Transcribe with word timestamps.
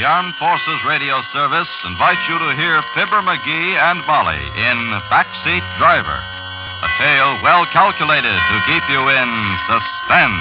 the 0.00 0.08
Armed 0.08 0.32
Forces 0.40 0.80
Radio 0.88 1.20
Service 1.30 1.68
invites 1.84 2.24
you 2.24 2.38
to 2.40 2.56
hear 2.56 2.80
Fibber 2.96 3.20
McGee 3.20 3.76
and 3.76 4.00
Molly 4.08 4.40
in 4.56 4.78
Backseat 5.12 5.60
Driver, 5.76 6.16
a 6.16 6.88
tale 6.96 7.36
well 7.44 7.68
calculated 7.68 8.32
to 8.32 8.56
keep 8.64 8.80
you 8.88 9.12
in 9.12 9.28
suspense. 9.68 10.40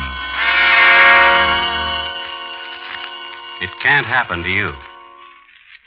It 3.59 3.71
can't 3.83 4.07
happen 4.07 4.43
to 4.43 4.49
you. 4.49 4.71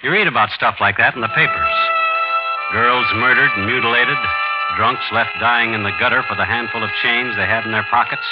You 0.05 0.13
read 0.13 0.29
about 0.29 0.51
stuff 0.51 0.77
like 0.79 0.99
that 0.99 1.15
in 1.15 1.23
the 1.23 1.33
papers. 1.33 1.77
Girls 2.77 3.09
murdered 3.17 3.57
and 3.57 3.65
mutilated, 3.65 4.21
drunks 4.77 5.09
left 5.17 5.33
dying 5.41 5.73
in 5.73 5.83
the 5.83 5.97
gutter 5.97 6.23
for 6.29 6.37
the 6.37 6.45
handful 6.45 6.85
of 6.85 6.91
change 7.03 7.37
they 7.41 7.49
had 7.49 7.65
in 7.65 7.73
their 7.73 7.89
pockets, 7.89 8.29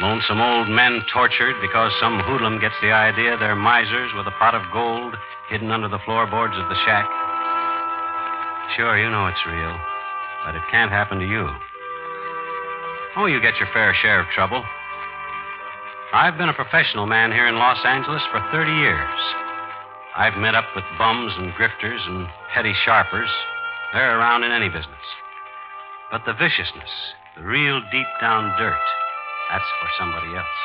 lonesome 0.00 0.40
old 0.40 0.68
men 0.68 1.02
tortured 1.12 1.54
because 1.60 1.92
some 2.00 2.18
hoodlum 2.20 2.60
gets 2.60 2.74
the 2.82 2.90
idea 2.90 3.36
they're 3.38 3.54
misers 3.54 4.10
with 4.16 4.26
a 4.26 4.34
pot 4.38 4.54
of 4.54 4.62
gold 4.72 5.14
hidden 5.48 5.70
under 5.70 5.88
the 5.88 6.02
floorboards 6.04 6.54
of 6.56 6.68
the 6.68 6.74
shack. 6.84 7.06
Sure, 8.76 8.98
you 8.98 9.08
know 9.08 9.26
it's 9.26 9.46
real, 9.46 9.76
but 10.44 10.54
it 10.54 10.62
can't 10.70 10.90
happen 10.90 11.18
to 11.18 11.26
you. 11.26 11.48
Oh, 13.16 13.26
you 13.26 13.40
get 13.40 13.54
your 13.60 13.68
fair 13.72 13.94
share 14.02 14.20
of 14.20 14.26
trouble. 14.34 14.64
I've 16.12 16.38
been 16.38 16.48
a 16.48 16.54
professional 16.54 17.06
man 17.06 17.30
here 17.30 17.46
in 17.46 17.54
Los 17.54 17.78
Angeles 17.84 18.22
for 18.32 18.40
30 18.50 18.72
years. 18.72 19.20
I've 20.16 20.38
met 20.38 20.54
up 20.54 20.66
with 20.74 20.84
bums 20.98 21.32
and 21.38 21.52
grifters 21.52 22.06
and 22.08 22.26
petty 22.52 22.74
sharpers. 22.84 23.30
They're 23.92 24.18
around 24.18 24.42
in 24.42 24.50
any 24.50 24.68
business. 24.68 25.06
But 26.10 26.22
the 26.26 26.34
viciousness, 26.34 26.90
the 27.36 27.42
real 27.42 27.80
deep 27.92 28.06
down 28.20 28.56
dirt, 28.58 28.78
that's 29.50 29.70
for 29.80 29.88
somebody 29.98 30.34
else. 30.34 30.58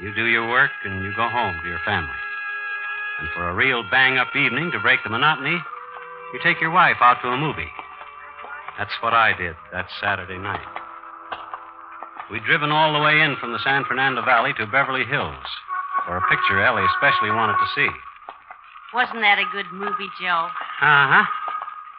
You 0.00 0.14
do 0.14 0.26
your 0.26 0.48
work 0.48 0.70
and 0.84 1.04
you 1.04 1.12
go 1.16 1.28
home 1.28 1.56
to 1.62 1.68
your 1.68 1.80
family. 1.84 2.18
And 3.20 3.28
for 3.34 3.48
a 3.48 3.54
real 3.54 3.84
bang 3.90 4.18
up 4.18 4.34
evening 4.34 4.72
to 4.72 4.80
break 4.80 5.00
the 5.04 5.10
monotony, 5.10 5.56
you 6.32 6.40
take 6.42 6.60
your 6.60 6.70
wife 6.72 6.96
out 7.00 7.22
to 7.22 7.28
a 7.28 7.36
movie. 7.36 7.70
That's 8.78 8.94
what 9.00 9.14
I 9.14 9.36
did 9.36 9.54
that 9.72 9.86
Saturday 10.00 10.38
night. 10.38 10.66
We'd 12.30 12.44
driven 12.44 12.70
all 12.72 12.92
the 12.92 13.04
way 13.04 13.20
in 13.20 13.36
from 13.36 13.52
the 13.52 13.62
San 13.62 13.84
Fernando 13.84 14.24
Valley 14.24 14.52
to 14.58 14.66
Beverly 14.66 15.04
Hills 15.04 15.46
for 16.06 16.16
a 16.16 16.28
picture 16.28 16.60
Ellie 16.60 16.86
especially 16.96 17.30
wanted 17.30 17.54
to 17.54 17.68
see. 17.74 17.88
Wasn't 18.92 19.20
that 19.20 19.38
a 19.38 19.46
good 19.52 19.66
movie, 19.72 20.10
Joe? 20.20 20.48
Uh 20.82 21.06
huh. 21.10 21.24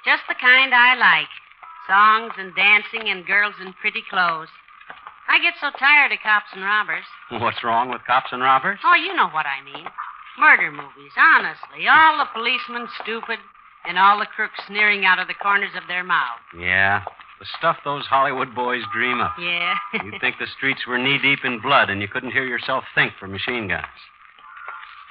Just 0.04 0.24
the 0.28 0.36
kind 0.36 0.74
I 0.74 0.96
like. 0.96 1.32
Songs 1.88 2.34
and 2.38 2.56
dancing 2.56 3.10
and 3.10 3.26
girls 3.26 3.56
in 3.62 3.74
pretty 3.80 4.04
clothes. 4.10 4.50
I 5.36 5.40
get 5.44 5.56
so 5.60 5.68
tired 5.78 6.14
of 6.14 6.20
cops 6.24 6.48
and 6.56 6.64
robbers. 6.64 7.04
What's 7.30 7.62
wrong 7.62 7.90
with 7.90 8.00
cops 8.08 8.32
and 8.32 8.42
robbers? 8.42 8.80
Oh, 8.86 8.96
you 8.96 9.14
know 9.14 9.28
what 9.28 9.46
I 9.46 9.60
mean. 9.66 9.84
Murder 10.40 10.72
movies, 10.72 11.12
honestly. 11.18 11.90
All 11.92 12.20
the 12.24 12.32
policemen 12.32 12.88
stupid 13.04 13.40
and 13.86 14.00
all 14.00 14.18
the 14.18 14.28
crooks 14.28 14.56
sneering 14.66 15.04
out 15.04 15.20
of 15.20 15.28
the 15.28 15.34
corners 15.34 15.76
of 15.76 15.84
their 15.90 16.06
mouths. 16.06 16.40
Yeah. 16.58 17.04
The 17.40 17.46
stuff 17.60 17.76
those 17.84 18.06
Hollywood 18.06 18.56
boys 18.56 18.84
dream 18.94 19.20
up. 19.20 19.36
Yeah. 19.38 19.76
You'd 20.06 20.22
think 20.22 20.38
the 20.40 20.48
streets 20.56 20.88
were 20.88 20.98
knee 20.98 21.20
deep 21.22 21.44
in 21.44 21.60
blood 21.60 21.90
and 21.90 22.02
you 22.02 22.08
couldn't 22.08 22.32
hear 22.32 22.46
yourself 22.46 22.86
think 22.96 23.12
for 23.20 23.28
machine 23.28 23.68
guns. 23.68 24.00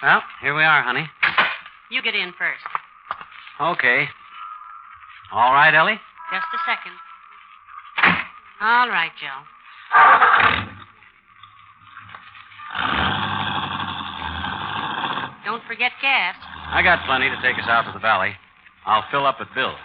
Well, 0.03 0.23
here 0.41 0.55
we 0.57 0.65
are, 0.65 0.83
honey. 0.83 1.07
you 1.91 2.01
get 2.01 2.15
in 2.15 2.33
first. 2.39 2.65
Okay. 3.61 4.09
All 5.33 5.53
right, 5.53 5.75
Ellie? 5.75 6.01
Just 6.33 6.47
a 6.49 6.61
second. 6.65 6.97
All 8.63 8.89
right, 8.89 9.13
Joe. 9.21 9.45
Don't 15.45 15.63
forget 15.65 15.93
gas. 16.01 16.37
I 16.69 16.83
got 16.83 17.05
plenty 17.07 17.29
to 17.31 17.37
take 17.43 17.57
us 17.63 17.69
out 17.69 17.87
to 17.87 17.93
the 17.93 18.01
valley. 18.01 18.33
I'll 18.87 19.05
fill 19.11 19.27
up 19.27 19.37
at 19.41 19.49
Bill's. 19.55 19.77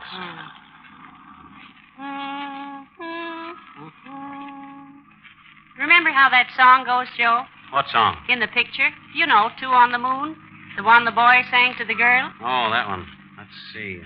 Remember 5.78 6.12
how 6.12 6.30
that 6.30 6.48
song 6.58 6.86
goes, 6.86 7.08
Joe? 7.18 7.44
What 7.72 7.86
song? 7.92 8.18
In 8.30 8.40
the 8.40 8.48
picture? 8.48 8.90
You 9.14 9.28
know, 9.28 9.50
Two 9.60 9.68
on 9.68 9.92
the 9.92 9.98
Moon? 9.98 10.36
The 10.78 10.84
one 10.84 11.06
the 11.06 11.12
boy 11.12 11.42
sang 11.52 11.76
to 11.78 11.86
the 11.86 11.94
girl? 11.94 12.32
Oh, 12.42 12.70
that 12.72 12.88
one. 12.88 13.06
Let's 13.38 13.50
see. 13.74 14.02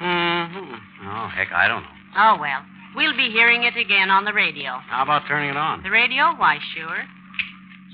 Mm-hmm. 0.00 1.08
Oh, 1.08 1.28
heck, 1.28 1.52
I 1.52 1.68
don't 1.68 1.82
know. 1.82 1.88
Oh, 2.16 2.36
well. 2.40 2.62
We'll 2.94 3.16
be 3.16 3.30
hearing 3.30 3.64
it 3.64 3.76
again 3.76 4.10
on 4.10 4.24
the 4.24 4.32
radio. 4.32 4.78
How 4.88 5.02
about 5.02 5.22
turning 5.26 5.50
it 5.50 5.56
on? 5.56 5.82
The 5.82 5.90
radio? 5.90 6.34
Why, 6.36 6.58
sure. 6.74 7.04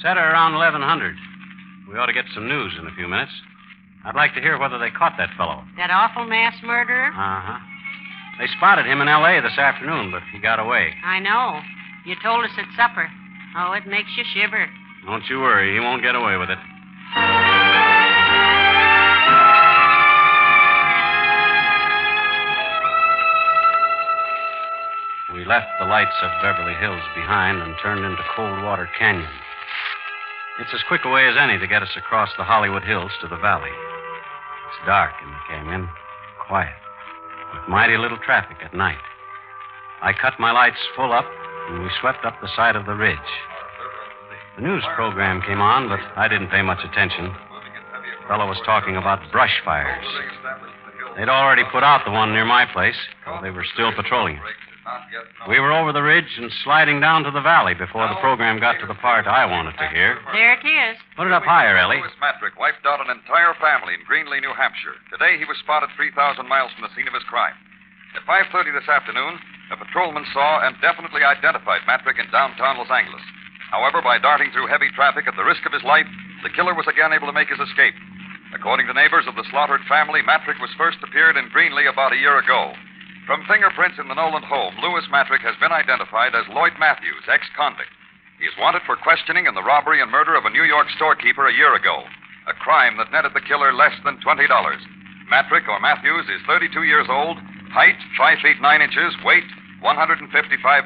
Set 0.02 0.16
her 0.16 0.30
around 0.32 0.54
1100. 0.54 1.14
We 1.90 1.98
ought 1.98 2.06
to 2.06 2.12
get 2.12 2.24
some 2.34 2.48
news 2.48 2.72
in 2.78 2.86
a 2.86 2.94
few 2.94 3.08
minutes. 3.08 3.32
I'd 4.04 4.14
like 4.14 4.34
to 4.34 4.40
hear 4.40 4.58
whether 4.58 4.78
they 4.78 4.90
caught 4.90 5.14
that 5.18 5.30
fellow. 5.36 5.64
That 5.76 5.90
awful 5.90 6.24
mass 6.24 6.54
murderer? 6.62 7.08
Uh 7.08 7.40
huh. 7.42 7.58
They 8.38 8.46
spotted 8.56 8.86
him 8.86 9.00
in 9.00 9.08
L.A. 9.08 9.40
this 9.42 9.58
afternoon, 9.58 10.10
but 10.12 10.22
he 10.32 10.38
got 10.38 10.60
away. 10.60 10.94
I 11.04 11.18
know. 11.18 11.60
You 12.06 12.14
told 12.22 12.44
us 12.44 12.50
at 12.56 12.66
supper. 12.76 13.08
Oh, 13.56 13.72
it 13.72 13.86
makes 13.86 14.10
you 14.16 14.24
shiver. 14.34 14.68
Don't 15.06 15.24
you 15.28 15.40
worry, 15.40 15.74
he 15.74 15.80
won't 15.80 16.02
get 16.02 16.14
away 16.14 16.36
with 16.36 16.50
it. 16.50 16.58
We 25.38 25.44
left 25.44 25.70
the 25.78 25.86
lights 25.86 26.18
of 26.20 26.42
Beverly 26.42 26.74
Hills 26.82 27.04
behind 27.14 27.62
and 27.62 27.76
turned 27.80 28.04
into 28.04 28.24
Coldwater 28.34 28.90
Canyon. 28.98 29.30
It's 30.58 30.74
as 30.74 30.82
quick 30.88 31.02
a 31.04 31.10
way 31.10 31.28
as 31.28 31.36
any 31.38 31.56
to 31.60 31.66
get 31.68 31.80
us 31.80 31.94
across 31.96 32.28
the 32.36 32.42
Hollywood 32.42 32.82
Hills 32.82 33.12
to 33.20 33.28
the 33.28 33.36
valley. 33.36 33.70
It's 33.70 34.84
dark 34.84 35.12
in 35.22 35.30
the 35.30 35.38
canyon, 35.46 35.88
quiet, 36.44 36.74
with 37.54 37.68
mighty 37.68 37.96
little 37.96 38.18
traffic 38.18 38.56
at 38.64 38.74
night. 38.74 38.98
I 40.02 40.12
cut 40.12 40.40
my 40.40 40.50
lights 40.50 40.82
full 40.96 41.12
up, 41.12 41.30
and 41.70 41.84
we 41.84 41.90
swept 42.00 42.24
up 42.24 42.34
the 42.42 42.50
side 42.56 42.74
of 42.74 42.86
the 42.86 42.96
ridge. 42.96 43.30
The 44.56 44.62
news 44.62 44.82
program 44.96 45.40
came 45.46 45.60
on, 45.60 45.88
but 45.88 46.00
I 46.18 46.26
didn't 46.26 46.50
pay 46.50 46.62
much 46.62 46.82
attention. 46.82 47.26
The 47.26 48.26
fellow 48.26 48.48
was 48.48 48.58
talking 48.66 48.96
about 48.96 49.30
brush 49.30 49.54
fires. 49.64 50.04
They'd 51.16 51.28
already 51.28 51.62
put 51.70 51.84
out 51.84 52.04
the 52.04 52.10
one 52.10 52.32
near 52.32 52.44
my 52.44 52.66
place, 52.66 52.98
though 53.24 53.38
they 53.40 53.50
were 53.50 53.66
still 53.72 53.92
patrolling 53.94 54.34
it. 54.34 54.42
We 55.48 55.60
were 55.60 55.72
over 55.72 55.92
the 55.92 56.02
ridge 56.02 56.28
and 56.36 56.50
sliding 56.64 57.00
down 57.00 57.24
to 57.24 57.30
the 57.30 57.40
valley 57.40 57.74
before 57.74 58.08
the 58.08 58.20
program 58.20 58.60
got 58.60 58.80
to 58.80 58.86
the 58.86 58.98
part 58.98 59.26
I 59.26 59.44
wanted 59.44 59.76
to 59.76 59.88
hear. 59.88 60.18
There 60.32 60.54
it 60.56 60.64
is. 60.64 60.96
Put 61.16 61.26
it 61.26 61.32
up 61.32 61.44
higher, 61.44 61.76
Ellie. 61.76 62.00
Louis 62.00 62.20
Matrick 62.20 62.58
wiped 62.58 62.84
out 62.84 63.00
an 63.00 63.12
entire 63.12 63.54
family 63.60 63.94
in 63.94 64.04
Greenlee, 64.08 64.40
New 64.40 64.52
Hampshire. 64.52 64.96
Today 65.12 65.36
he 65.38 65.44
was 65.44 65.56
spotted 65.60 65.88
3,000 65.96 66.48
miles 66.48 66.72
from 66.72 66.88
the 66.88 66.92
scene 66.96 67.08
of 67.08 67.14
his 67.14 67.24
crime. 67.24 67.56
At 68.16 68.24
5.30 68.24 68.72
this 68.72 68.88
afternoon, 68.88 69.36
a 69.70 69.76
patrolman 69.76 70.24
saw 70.32 70.64
and 70.64 70.76
definitely 70.80 71.24
identified 71.24 71.84
Matrick 71.86 72.16
in 72.18 72.30
downtown 72.32 72.80
Los 72.80 72.90
Angeles. 72.90 73.22
However, 73.70 74.00
by 74.00 74.16
darting 74.16 74.48
through 74.52 74.72
heavy 74.72 74.88
traffic 74.96 75.28
at 75.28 75.36
the 75.36 75.44
risk 75.44 75.66
of 75.68 75.76
his 75.76 75.84
life, 75.84 76.08
the 76.42 76.50
killer 76.56 76.72
was 76.72 76.88
again 76.88 77.12
able 77.12 77.28
to 77.28 77.36
make 77.36 77.52
his 77.52 77.60
escape. 77.60 77.94
According 78.56 78.88
to 78.88 78.96
neighbors 78.96 79.28
of 79.28 79.36
the 79.36 79.44
slaughtered 79.52 79.84
family, 79.84 80.22
Matrick 80.24 80.56
was 80.58 80.72
first 80.80 80.96
appeared 81.04 81.36
in 81.36 81.52
Greenlee 81.52 81.90
about 81.90 82.16
a 82.16 82.22
year 82.22 82.38
ago. 82.40 82.72
From 83.28 83.44
fingerprints 83.44 84.00
in 84.00 84.08
the 84.08 84.16
Noland 84.16 84.48
home, 84.48 84.72
Louis 84.80 85.04
Matrick 85.12 85.44
has 85.44 85.52
been 85.60 85.68
identified 85.68 86.32
as 86.32 86.48
Lloyd 86.48 86.72
Matthews, 86.80 87.28
ex 87.28 87.44
convict. 87.52 87.92
He 88.40 88.48
is 88.48 88.56
wanted 88.56 88.80
for 88.88 88.96
questioning 88.96 89.44
in 89.44 89.52
the 89.52 89.60
robbery 89.60 90.00
and 90.00 90.10
murder 90.10 90.32
of 90.32 90.48
a 90.48 90.56
New 90.56 90.64
York 90.64 90.88
storekeeper 90.96 91.44
a 91.44 91.52
year 91.52 91.76
ago, 91.76 92.08
a 92.48 92.56
crime 92.56 92.96
that 92.96 93.12
netted 93.12 93.36
the 93.36 93.44
killer 93.44 93.68
less 93.76 93.92
than 94.00 94.16
$20. 94.24 94.48
Matrick, 95.28 95.68
or 95.68 95.78
Matthews, 95.78 96.24
is 96.24 96.40
32 96.48 96.88
years 96.88 97.04
old, 97.12 97.36
height 97.68 98.00
5 98.16 98.38
feet 98.40 98.62
9 98.64 98.80
inches, 98.80 99.12
weight 99.22 99.44
155 99.84 100.24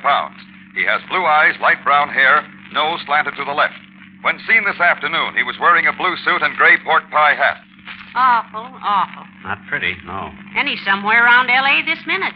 pounds. 0.02 0.38
He 0.74 0.82
has 0.82 0.98
blue 1.06 1.22
eyes, 1.22 1.54
light 1.62 1.78
brown 1.86 2.10
hair, 2.10 2.42
nose 2.74 2.98
slanted 3.06 3.38
to 3.38 3.44
the 3.46 3.54
left. 3.54 3.78
When 4.26 4.42
seen 4.50 4.66
this 4.66 4.82
afternoon, 4.82 5.38
he 5.38 5.46
was 5.46 5.62
wearing 5.62 5.86
a 5.86 5.94
blue 5.94 6.18
suit 6.26 6.42
and 6.42 6.58
gray 6.58 6.74
pork 6.82 7.06
pie 7.14 7.38
hat. 7.38 7.62
Awful, 8.14 8.68
awful. 8.82 9.24
Not 9.44 9.58
pretty, 9.68 9.96
no. 10.04 10.30
And 10.56 10.68
he's 10.68 10.82
somewhere 10.84 11.24
around 11.24 11.50
L.A. 11.50 11.82
this 11.84 12.04
minute. 12.06 12.34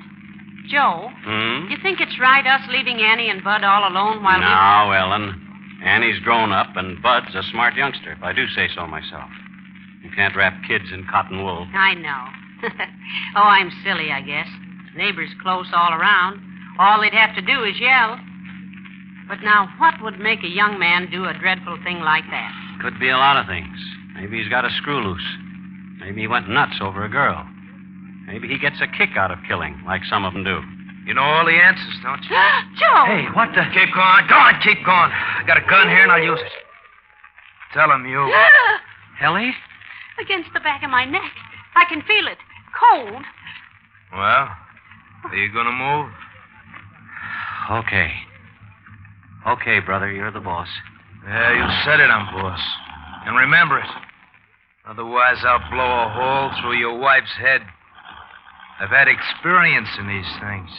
Joe, 0.69 1.11
Hmm? 1.25 1.70
you 1.70 1.76
think 1.82 2.00
it's 2.00 2.19
right 2.19 2.44
us 2.46 2.62
leaving 2.69 2.99
Annie 3.00 3.28
and 3.31 3.44
Bud 3.44 3.62
all 3.62 3.88
alone 3.88 4.23
while 4.23 4.40
now, 4.40 4.90
Ellen. 4.90 5.40
Annie's 5.84 6.19
grown 6.20 6.50
up, 6.50 6.75
and 6.76 7.00
Bud's 7.02 7.34
a 7.34 7.43
smart 7.44 7.75
youngster, 7.76 8.12
if 8.12 8.23
I 8.23 8.32
do 8.32 8.49
say 8.49 8.69
so 8.75 8.87
myself. 8.87 9.31
You 10.02 10.11
can't 10.11 10.34
wrap 10.34 10.55
kids 10.67 10.87
in 10.93 11.06
cotton 11.06 11.44
wool. 11.44 11.69
I 11.73 11.94
know. 11.94 12.25
oh, 13.37 13.43
I'm 13.46 13.70
silly, 13.84 14.11
I 14.11 14.23
guess. 14.23 14.49
Neighbors 14.96 15.31
close 15.43 15.69
all 15.73 15.93
around. 15.93 16.40
All 16.78 17.00
they'd 17.00 17.12
have 17.12 17.34
to 17.37 17.43
do 17.43 17.62
is 17.64 17.78
yell. 17.78 18.19
But 19.28 19.43
now, 19.43 19.69
what 19.78 19.94
would 20.02 20.19
make 20.19 20.43
a 20.43 20.49
young 20.49 20.78
man 20.78 21.11
do 21.11 21.26
a 21.26 21.34
dreadful 21.38 21.78
thing 21.84 22.00
like 22.00 22.25
that? 22.31 22.52
Could 22.81 22.99
be 22.99 23.08
a 23.11 23.19
lot 23.19 23.37
of 23.37 23.46
things. 23.46 23.76
Maybe 24.14 24.38
he's 24.40 24.49
got 24.49 24.64
a 24.64 24.70
screw 24.70 25.00
loose. 25.00 25.26
Maybe 25.99 26.23
he 26.23 26.29
went 26.29 26.49
nuts 26.49 26.77
over 26.81 27.05
a 27.05 27.09
girl. 27.09 27.47
Maybe 28.27 28.49
he 28.49 28.59
gets 28.59 28.77
a 28.81 28.87
kick 28.87 29.17
out 29.17 29.31
of 29.31 29.39
killing, 29.47 29.81
like 29.87 30.03
some 30.05 30.25
of 30.25 30.33
them 30.33 30.45
do. 30.45 30.61
You 31.07 31.15
know 31.15 31.23
all 31.23 31.47
the 31.47 31.53
answers, 31.53 31.95
don't 32.03 32.23
you? 32.25 32.31
Joe! 32.79 33.05
Hey, 33.07 33.27
what 33.35 33.55
the? 33.55 33.63
Keep 33.73 33.95
going. 33.95 34.27
Go 34.29 34.35
on, 34.35 34.61
keep 34.63 34.85
going. 34.85 35.11
I 35.13 35.45
got 35.47 35.57
a 35.57 35.67
gun 35.69 35.89
here 35.89 36.03
and 36.03 36.11
I'll 36.11 36.23
use 36.23 36.41
it. 36.41 36.53
Tell 37.73 37.91
him 37.91 38.07
you. 38.07 38.33
Ellie? 39.23 39.55
against 40.19 40.51
the 40.55 40.61
back 40.61 40.83
of 40.83 40.91
my 40.91 41.05
neck. 41.05 41.31
I 41.75 41.85
can 41.89 42.03
feel 42.03 42.27
it. 42.27 42.39
Cold. 42.73 43.23
Well, 44.13 44.49
are 45.25 45.35
you 45.35 45.53
going 45.53 45.67
to 45.67 45.73
move? 45.73 46.11
Okay. 47.71 48.13
Okay, 49.47 49.81
brother, 49.81 50.11
you're 50.11 50.31
the 50.31 50.41
boss. 50.41 50.69
Yeah, 51.25 51.53
you 51.53 51.85
said 51.85 52.01
it, 52.01 52.11
I'm 52.11 52.33
boss. 52.35 52.61
And 53.27 53.37
remember 53.37 53.79
it. 53.79 53.87
Otherwise, 54.88 55.38
I'll 55.43 55.69
blow 55.69 55.83
a 55.83 56.09
hole 56.15 56.50
through 56.61 56.79
your 56.79 56.97
wife's 56.97 57.33
head. 57.41 57.61
I've 58.79 58.91
had 58.91 59.09
experience 59.09 59.88
in 59.99 60.06
these 60.06 60.31
things. 60.38 60.71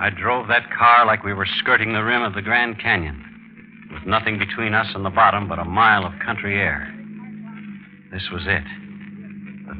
I 0.00 0.10
drove 0.14 0.48
that 0.48 0.70
car 0.76 1.06
like 1.06 1.24
we 1.24 1.32
were 1.32 1.46
skirting 1.46 1.94
the 1.94 2.04
rim 2.04 2.22
of 2.22 2.34
the 2.34 2.42
Grand 2.42 2.78
Canyon, 2.78 3.88
with 3.94 4.04
nothing 4.04 4.38
between 4.38 4.74
us 4.74 4.88
and 4.94 5.06
the 5.06 5.10
bottom 5.10 5.48
but 5.48 5.58
a 5.58 5.64
mile 5.64 6.04
of 6.04 6.12
country 6.18 6.60
air. 6.60 6.92
This 8.12 8.28
was 8.30 8.42
it. 8.46 8.87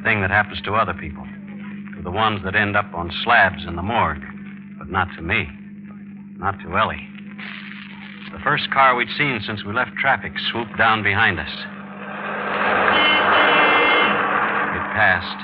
Thing 0.03 0.21
that 0.21 0.31
happens 0.31 0.61
to 0.61 0.75
other 0.75 0.93
people, 0.93 1.25
to 1.97 2.01
the 2.01 2.09
ones 2.09 2.41
that 2.45 2.55
end 2.55 2.77
up 2.77 2.91
on 2.93 3.11
slabs 3.23 3.65
in 3.67 3.75
the 3.75 3.83
morgue, 3.83 4.23
but 4.77 4.89
not 4.89 5.09
to 5.17 5.21
me, 5.21 5.45
not 6.37 6.57
to 6.61 6.77
Ellie. 6.77 7.05
The 8.31 8.39
first 8.39 8.71
car 8.71 8.95
we'd 8.95 9.09
seen 9.17 9.41
since 9.45 9.65
we 9.65 9.73
left 9.73 9.97
traffic 9.97 10.31
swooped 10.51 10.77
down 10.77 11.03
behind 11.03 11.37
us. 11.39 11.51
It 14.71 14.85
passed, 14.95 15.37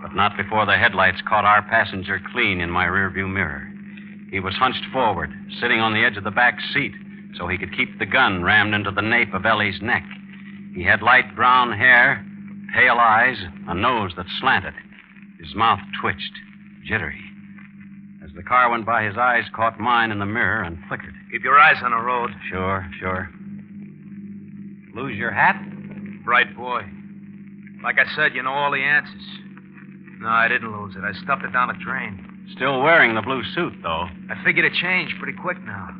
but 0.00 0.14
not 0.14 0.36
before 0.36 0.64
the 0.64 0.78
headlights 0.78 1.20
caught 1.28 1.44
our 1.44 1.62
passenger 1.62 2.20
clean 2.32 2.60
in 2.60 2.70
my 2.70 2.86
rearview 2.86 3.28
mirror. 3.28 3.68
He 4.30 4.38
was 4.38 4.54
hunched 4.54 4.84
forward, 4.92 5.32
sitting 5.60 5.80
on 5.80 5.92
the 5.92 6.04
edge 6.04 6.16
of 6.16 6.24
the 6.24 6.30
back 6.30 6.60
seat, 6.72 6.92
so 7.36 7.48
he 7.48 7.58
could 7.58 7.76
keep 7.76 7.98
the 7.98 8.06
gun 8.06 8.44
rammed 8.44 8.74
into 8.74 8.92
the 8.92 9.02
nape 9.02 9.34
of 9.34 9.44
Ellie's 9.44 9.82
neck. 9.82 10.04
He 10.72 10.84
had 10.84 11.02
light 11.02 11.34
brown 11.34 11.72
hair, 11.72 12.24
pale 12.74 12.96
eyes, 12.98 13.38
a 13.68 13.74
nose 13.74 14.12
that 14.16 14.26
slanted. 14.40 14.74
His 15.40 15.54
mouth 15.54 15.80
twitched, 16.00 16.32
jittery. 16.84 17.20
As 18.24 18.30
the 18.34 18.42
car 18.42 18.70
went 18.70 18.84
by, 18.84 19.04
his 19.04 19.16
eyes 19.16 19.44
caught 19.54 19.78
mine 19.78 20.10
in 20.10 20.18
the 20.18 20.26
mirror 20.26 20.62
and 20.62 20.78
flickered. 20.88 21.14
Keep 21.30 21.44
your 21.44 21.58
eyes 21.58 21.76
on 21.82 21.92
the 21.92 21.98
road. 21.98 22.30
Sure, 22.50 22.88
sure. 22.98 23.30
Lose 24.94 25.16
your 25.16 25.30
hat? 25.30 25.56
Bright 26.24 26.56
boy. 26.56 26.82
Like 27.82 27.96
I 27.98 28.04
said, 28.16 28.34
you 28.34 28.42
know 28.42 28.52
all 28.52 28.72
the 28.72 28.82
answers. 28.82 29.22
No, 30.20 30.28
I 30.28 30.48
didn't 30.48 30.72
lose 30.72 30.96
it. 30.96 31.04
I 31.04 31.12
stuffed 31.22 31.44
it 31.44 31.52
down 31.52 31.68
the 31.68 31.84
drain. 31.84 32.24
Still 32.56 32.82
wearing 32.82 33.14
the 33.14 33.22
blue 33.22 33.42
suit, 33.54 33.74
though. 33.82 34.08
I 34.30 34.42
figured 34.44 34.64
it 34.64 34.72
changed 34.72 35.14
pretty 35.20 35.38
quick 35.38 35.58
now. 35.64 35.90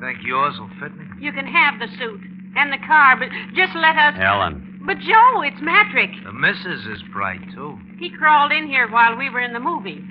Think 0.00 0.18
yours 0.24 0.54
will 0.58 0.70
fit 0.80 0.96
me? 0.96 1.04
You 1.18 1.32
can 1.32 1.46
have 1.46 1.80
the 1.80 1.88
suit 1.98 2.20
and 2.56 2.72
the 2.72 2.78
car, 2.86 3.16
but 3.16 3.28
just 3.56 3.74
let 3.74 3.96
us. 3.96 4.14
Ellen. 4.20 4.73
But, 4.86 4.98
Joe, 4.98 5.42
it's 5.42 5.60
Matrick. 5.60 6.10
The 6.24 6.32
missus 6.32 6.86
is 6.86 7.02
bright, 7.12 7.40
too. 7.54 7.78
He 7.98 8.10
crawled 8.10 8.52
in 8.52 8.66
here 8.66 8.90
while 8.90 9.16
we 9.16 9.30
were 9.30 9.40
in 9.40 9.52
the 9.52 9.60
movie. 9.60 10.04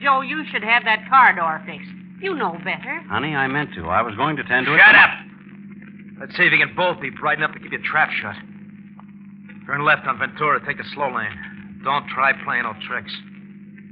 Joe, 0.00 0.20
you 0.20 0.44
should 0.50 0.62
have 0.62 0.84
that 0.84 1.08
car 1.08 1.34
door 1.34 1.62
fixed. 1.66 1.90
You 2.20 2.34
know 2.36 2.56
better. 2.64 3.02
Honey, 3.08 3.34
I 3.34 3.48
meant 3.48 3.74
to. 3.74 3.88
I 3.88 4.02
was 4.02 4.14
going 4.14 4.36
to 4.36 4.44
tend 4.44 4.66
to 4.66 4.74
it. 4.74 4.78
Shut 4.78 4.94
up! 4.94 5.10
Let's 6.20 6.36
see 6.36 6.44
if 6.44 6.52
you 6.52 6.58
can 6.58 6.74
both 6.76 7.00
be 7.00 7.10
bright 7.10 7.38
enough 7.38 7.52
to 7.52 7.58
give 7.58 7.72
you 7.72 7.80
a 7.80 7.82
trap 7.82 8.10
shot. 8.10 8.36
Turn 9.66 9.84
left 9.84 10.06
on 10.06 10.18
Ventura. 10.18 10.64
Take 10.64 10.78
the 10.78 10.84
slow 10.94 11.12
lane. 11.12 11.80
Don't 11.82 12.06
try 12.08 12.32
playing 12.44 12.62
no 12.62 12.74
tricks. 12.86 13.12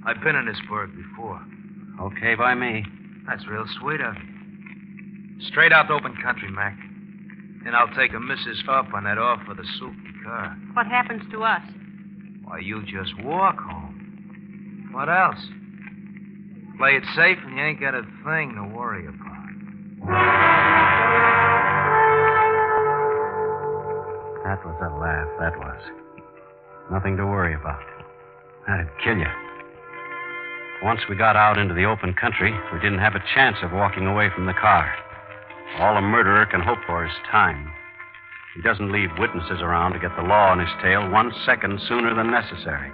I've 0.07 0.23
been 0.23 0.37
in 0.37 0.47
this 0.47 0.61
burg 0.69 0.91
before. 0.95 1.41
Okay 2.01 2.37
by 2.37 2.55
me. 2.55 2.85
That's 3.27 3.47
real 3.49 3.67
sweet 3.81 4.01
of 4.01 4.15
you. 4.15 5.41
Straight 5.49 5.73
out 5.73 5.89
to 5.89 5.95
open 5.95 6.15
country, 6.23 6.51
Mac. 6.51 6.77
And 7.67 7.77
I'll 7.77 7.95
take 7.95 8.15
a 8.15 8.21
missus 8.21 8.63
up 8.69 8.93
on 8.95 9.05
that 9.05 9.19
offer 9.19 9.51
of 9.51 9.57
the 9.57 9.65
suit 9.79 9.93
and 9.93 10.25
car. 10.25 10.57
What 10.73 10.87
happens 10.87 11.23
to 11.31 11.43
us? 11.45 11.63
Why, 12.45 12.59
you 12.61 12.83
just 12.83 13.13
walk 13.23 13.59
home. 13.59 14.89
What 14.93 15.09
else? 15.09 15.39
Play 16.79 16.97
it 16.97 17.05
safe 17.15 17.39
and 17.45 17.57
you 17.57 17.63
ain't 17.63 17.81
got 17.81 17.95
a 17.95 18.03
thing 18.25 18.55
to 18.55 18.75
worry 18.75 19.07
about. 19.07 19.31
That 24.45 24.65
was 24.65 24.75
a 24.83 24.91
laugh, 24.99 25.29
that 25.39 25.59
was. 25.59 25.81
Nothing 26.91 27.17
to 27.19 27.27
worry 27.27 27.55
about. 27.55 27.83
That'd 28.67 28.89
kill 29.05 29.19
you. 29.19 29.27
Once 30.83 31.01
we 31.09 31.15
got 31.15 31.37
out 31.37 31.59
into 31.59 31.75
the 31.75 31.85
open 31.85 32.15
country, 32.15 32.53
we 32.73 32.81
didn't 32.81 32.99
have 32.99 33.15
a 33.15 33.23
chance 33.35 33.59
of 33.63 33.71
walking 33.71 34.07
away 34.07 34.31
from 34.35 34.47
the 34.47 34.55
car. 34.55 34.91
All 35.79 35.97
a 35.97 36.03
murderer 36.03 36.47
can 36.47 36.61
hope 36.61 36.79
for 36.87 37.07
is 37.07 37.13
time. 37.31 37.71
He 38.55 38.63
doesn't 38.63 38.93
leave 38.93 39.11
witnesses 39.19 39.63
around 39.63 39.93
to 39.93 40.01
get 40.01 40.15
the 40.17 40.23
law 40.23 40.51
on 40.51 40.59
his 40.59 40.69
tail 40.83 41.09
one 41.09 41.33
second 41.47 41.81
sooner 41.89 42.15
than 42.15 42.31
necessary. 42.31 42.91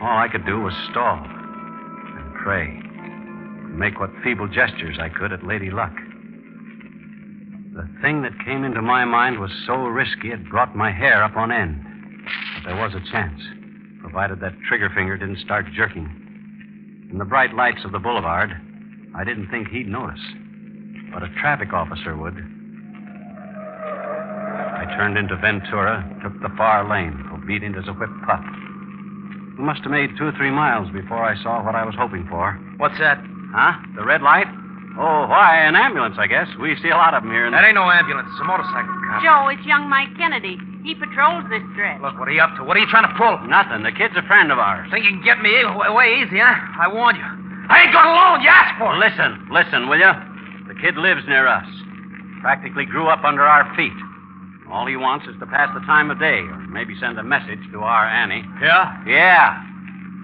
All 0.00 0.16
I 0.16 0.28
could 0.30 0.46
do 0.46 0.60
was 0.60 0.74
stall 0.90 1.18
and 1.24 2.34
pray, 2.42 2.66
and 2.66 3.78
make 3.78 3.98
what 3.98 4.10
feeble 4.22 4.48
gestures 4.48 4.98
I 5.00 5.08
could 5.08 5.32
at 5.32 5.46
Lady 5.46 5.70
Luck. 5.70 5.94
The 7.74 7.88
thing 8.00 8.22
that 8.22 8.44
came 8.44 8.62
into 8.62 8.80
my 8.80 9.04
mind 9.04 9.40
was 9.40 9.50
so 9.66 9.74
risky 9.74 10.30
it 10.30 10.48
brought 10.48 10.76
my 10.76 10.92
hair 10.92 11.24
up 11.24 11.36
on 11.36 11.50
end. 11.50 11.84
But 12.54 12.70
there 12.70 12.80
was 12.80 12.94
a 12.94 13.10
chance, 13.10 13.40
provided 14.00 14.40
that 14.40 14.54
trigger 14.68 14.90
finger 14.94 15.16
didn't 15.16 15.40
start 15.40 15.66
jerking. 15.74 17.08
In 17.10 17.18
the 17.18 17.24
bright 17.24 17.52
lights 17.52 17.84
of 17.84 17.90
the 17.90 17.98
boulevard, 17.98 18.50
I 19.16 19.24
didn't 19.24 19.50
think 19.50 19.68
he'd 19.68 19.88
notice. 19.88 20.20
But 21.14 21.22
a 21.22 21.30
traffic 21.40 21.72
officer 21.72 22.16
would. 22.16 22.34
I 24.74 24.84
turned 24.98 25.16
into 25.16 25.36
Ventura, 25.36 26.02
took 26.22 26.34
the 26.42 26.50
far 26.58 26.82
lane, 26.90 27.14
obedient 27.32 27.78
as 27.78 27.86
a 27.86 27.92
whipped 27.94 28.20
pup. 28.26 28.42
We 29.56 29.62
must 29.62 29.82
have 29.86 29.92
made 29.92 30.10
two 30.18 30.26
or 30.26 30.34
three 30.34 30.50
miles 30.50 30.90
before 30.90 31.22
I 31.22 31.40
saw 31.40 31.62
what 31.64 31.78
I 31.78 31.86
was 31.86 31.94
hoping 31.94 32.26
for. 32.26 32.58
What's 32.78 32.98
that? 32.98 33.22
Huh? 33.54 33.78
The 33.94 34.04
red 34.04 34.20
light? 34.20 34.50
Oh, 34.98 35.26
why? 35.30 35.62
An 35.62 35.78
ambulance, 35.78 36.16
I 36.18 36.26
guess. 36.26 36.50
We 36.58 36.74
see 36.82 36.90
a 36.90 36.98
lot 36.98 37.14
of 37.14 37.22
them 37.22 37.30
here. 37.30 37.46
In 37.46 37.52
That 37.54 37.62
ain't 37.62 37.78
no 37.78 37.86
ambulance. 37.86 38.26
It's 38.30 38.42
a 38.42 38.44
motorcycle 38.44 38.94
cop. 39.06 39.22
Joe, 39.22 39.46
it's 39.54 39.62
young 39.66 39.88
Mike 39.88 40.10
Kennedy. 40.18 40.58
He 40.82 40.94
patrols 40.94 41.46
this 41.50 41.62
stretch. 41.74 42.02
Look, 42.02 42.18
what 42.18 42.26
are 42.26 42.34
you 42.34 42.42
up 42.42 42.58
to? 42.58 42.66
What 42.66 42.76
are 42.76 42.82
you 42.82 42.90
trying 42.90 43.06
to 43.06 43.14
pull? 43.14 43.38
Nothing. 43.46 43.86
The 43.86 43.94
kid's 43.94 44.18
a 44.18 44.26
friend 44.26 44.50
of 44.50 44.58
ours. 44.58 44.90
Think 44.90 45.06
you 45.06 45.14
can 45.14 45.22
get 45.22 45.38
me 45.38 45.54
away 45.62 45.90
way 45.94 46.08
easy, 46.22 46.42
huh? 46.42 46.58
I 46.78 46.90
warned 46.90 47.18
you. 47.18 47.26
I 47.70 47.86
ain't 47.86 47.94
going 47.94 48.06
alone. 48.06 48.42
You 48.42 48.50
asked 48.50 48.78
for 48.78 48.90
it. 48.94 48.98
Listen, 48.98 49.38
listen, 49.54 49.88
will 49.88 50.02
you? 50.02 50.33
The 50.68 50.74
kid 50.80 50.96
lives 50.96 51.22
near 51.28 51.46
us. 51.46 51.66
Practically 52.40 52.84
grew 52.84 53.08
up 53.08 53.24
under 53.24 53.42
our 53.42 53.74
feet. 53.76 53.92
All 54.70 54.86
he 54.86 54.96
wants 54.96 55.26
is 55.26 55.36
to 55.40 55.46
pass 55.46 55.68
the 55.74 55.80
time 55.86 56.10
of 56.10 56.18
day, 56.18 56.40
or 56.40 56.58
maybe 56.68 56.94
send 56.98 57.18
a 57.18 57.22
message 57.22 57.60
to 57.72 57.80
our 57.80 58.06
Annie. 58.06 58.44
Yeah? 58.62 58.96
Yeah. 59.06 59.62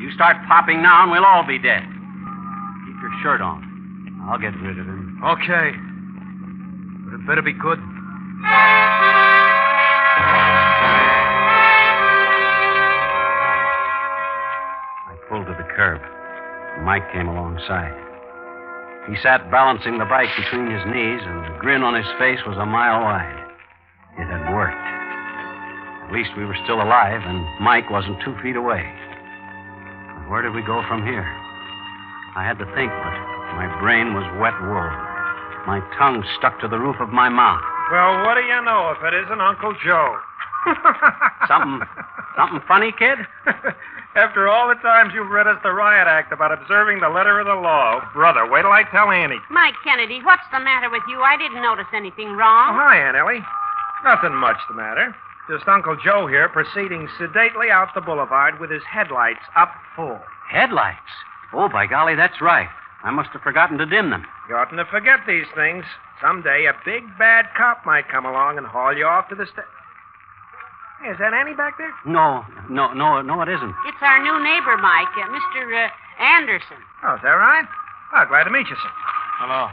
You 0.01 0.11
start 0.13 0.37
popping 0.49 0.83
now, 0.83 1.03
and 1.03 1.13
we'll 1.13 1.25
all 1.25 1.47
be 1.47 1.59
dead. 1.59 1.83
Keep 1.83 2.97
your 3.03 3.13
shirt 3.23 3.41
on. 3.41 3.65
I'll 4.29 4.39
get 4.39 4.57
rid 4.61 4.79
of 4.79 4.87
him. 4.87 5.21
Okay. 5.25 5.73
But 7.05 7.15
it 7.21 7.27
better 7.27 7.43
be 7.43 7.53
good. 7.53 7.79
I 15.05 15.17
pulled 15.29 15.47
to 15.47 15.53
the 15.53 15.69
curb. 15.77 16.01
Mike 16.83 17.13
came 17.13 17.29
alongside. 17.29 18.10
He 19.09 19.17
sat 19.23 19.51
balancing 19.51 19.97
the 19.97 20.05
bike 20.05 20.29
between 20.37 20.69
his 20.69 20.85
knees, 20.85 21.23
and 21.25 21.45
the 21.45 21.57
grin 21.59 21.83
on 21.83 21.97
his 21.97 22.09
face 22.21 22.41
was 22.45 22.59
a 22.61 22.67
mile 22.69 23.01
wide. 23.01 23.41
It 24.21 24.29
had 24.29 24.53
worked. 24.53 24.77
At 24.77 26.13
least 26.13 26.37
we 26.37 26.45
were 26.45 26.59
still 26.65 26.83
alive, 26.83 27.23
and 27.25 27.41
Mike 27.65 27.89
wasn't 27.89 28.21
two 28.21 28.37
feet 28.43 28.57
away. 28.57 28.85
But 28.85 30.29
where 30.29 30.43
did 30.43 30.53
we 30.53 30.63
go 30.63 30.85
from 30.85 31.07
here? 31.07 31.25
I 32.37 32.45
had 32.45 32.59
to 32.61 32.69
think, 32.77 32.93
but 32.93 33.17
my 33.57 33.67
brain 33.81 34.13
was 34.13 34.27
wet 34.37 34.55
wool. 34.61 34.91
My 35.67 35.81
tongue 35.97 36.23
stuck 36.39 36.61
to 36.61 36.69
the 36.69 36.79
roof 36.79 36.97
of 37.01 37.09
my 37.09 37.29
mouth. 37.29 37.63
Well, 37.91 38.25
what 38.27 38.37
do 38.37 38.45
you 38.45 38.61
know 38.63 38.93
if 38.95 39.03
it 39.03 39.15
isn't 39.25 39.41
Uncle 39.41 39.75
Joe? 39.85 40.19
Something, 41.49 41.81
something 42.37 42.61
funny, 42.69 42.93
kid? 42.93 43.19
After 44.17 44.49
all 44.49 44.69
the 44.69 44.75
times 44.83 45.13
you've 45.15 45.31
read 45.31 45.47
us 45.47 45.59
the 45.63 45.71
riot 45.73 46.09
act 46.09 46.33
about 46.33 46.51
observing 46.53 46.99
the 47.01 47.09
letter 47.09 47.39
of 47.39 47.47
the 47.47 47.55
law, 47.55 48.03
brother, 48.13 48.45
wait 48.51 48.63
till 48.63 48.73
I 48.73 48.83
tell 48.91 49.11
Annie. 49.11 49.39
Mike 49.51 49.75
Kennedy, 49.85 50.21
what's 50.25 50.43
the 50.53 50.59
matter 50.59 50.91
with 50.91 51.03
you? 51.09 51.21
I 51.23 51.37
didn't 51.37 51.63
notice 51.63 51.87
anything 51.95 52.29
Oh, 52.29 52.35
wrong. 52.35 52.75
hi, 52.75 52.97
Aunt 52.99 53.17
Ellie. 53.17 53.45
Nothing 54.03 54.35
much 54.35 54.57
the 54.69 54.75
matter. 54.75 55.15
Just 55.49 55.69
Uncle 55.69 55.97
Joe 56.05 56.27
here 56.27 56.49
proceeding 56.49 57.09
sedately 57.19 57.71
out 57.71 57.95
the 57.95 58.01
boulevard 58.01 58.59
with 58.59 58.71
his 58.71 58.83
headlights 58.83 59.43
up 59.57 59.73
full. 59.95 60.19
Headlights. 60.49 60.99
Oh, 61.53 61.69
by 61.69 61.87
golly, 61.87 62.15
that's 62.17 62.41
right. 62.41 62.69
I 63.05 63.11
must 63.13 63.31
have 63.31 63.43
forgotten 63.43 63.79
to 63.79 63.87
dim 63.87 64.11
them. 64.11 64.27
You 64.49 64.57
oughtn't 64.57 64.79
to 64.79 64.85
forget 64.87 65.21
these 65.27 65.47
things. 65.55 65.85
Someday 66.21 66.67
a 66.67 66.75
big 66.85 67.05
bad 67.19 67.47
cop 67.57 67.87
might 67.87 68.09
come 68.09 68.27
along 68.27 68.59
and 68.59 68.67
haul 68.67 68.97
you 68.97 69.07
off 69.07 69.29
to 69.29 69.35
the 69.35 69.47
sta- 69.47 69.63
Hey, 71.01 71.11
is 71.11 71.19
that 71.19 71.33
Annie 71.33 71.57
back 71.57 71.79
there? 71.79 71.93
No, 72.05 72.45
no, 72.69 72.93
no, 72.93 73.23
no, 73.23 73.41
it 73.41 73.49
isn't. 73.49 73.75
It's 73.89 74.03
our 74.05 74.21
new 74.21 74.37
neighbor, 74.45 74.77
Mike, 74.77 75.09
uh, 75.17 75.33
Mr. 75.33 75.65
Uh, 75.73 75.89
Anderson. 76.23 76.77
Oh, 77.05 77.15
is 77.17 77.23
that 77.25 77.41
right? 77.41 77.65
Oh, 78.13 78.25
glad 78.29 78.45
to 78.45 78.51
meet 78.51 78.69
you, 78.69 78.77
sir. 78.77 78.93
Hello. 79.41 79.73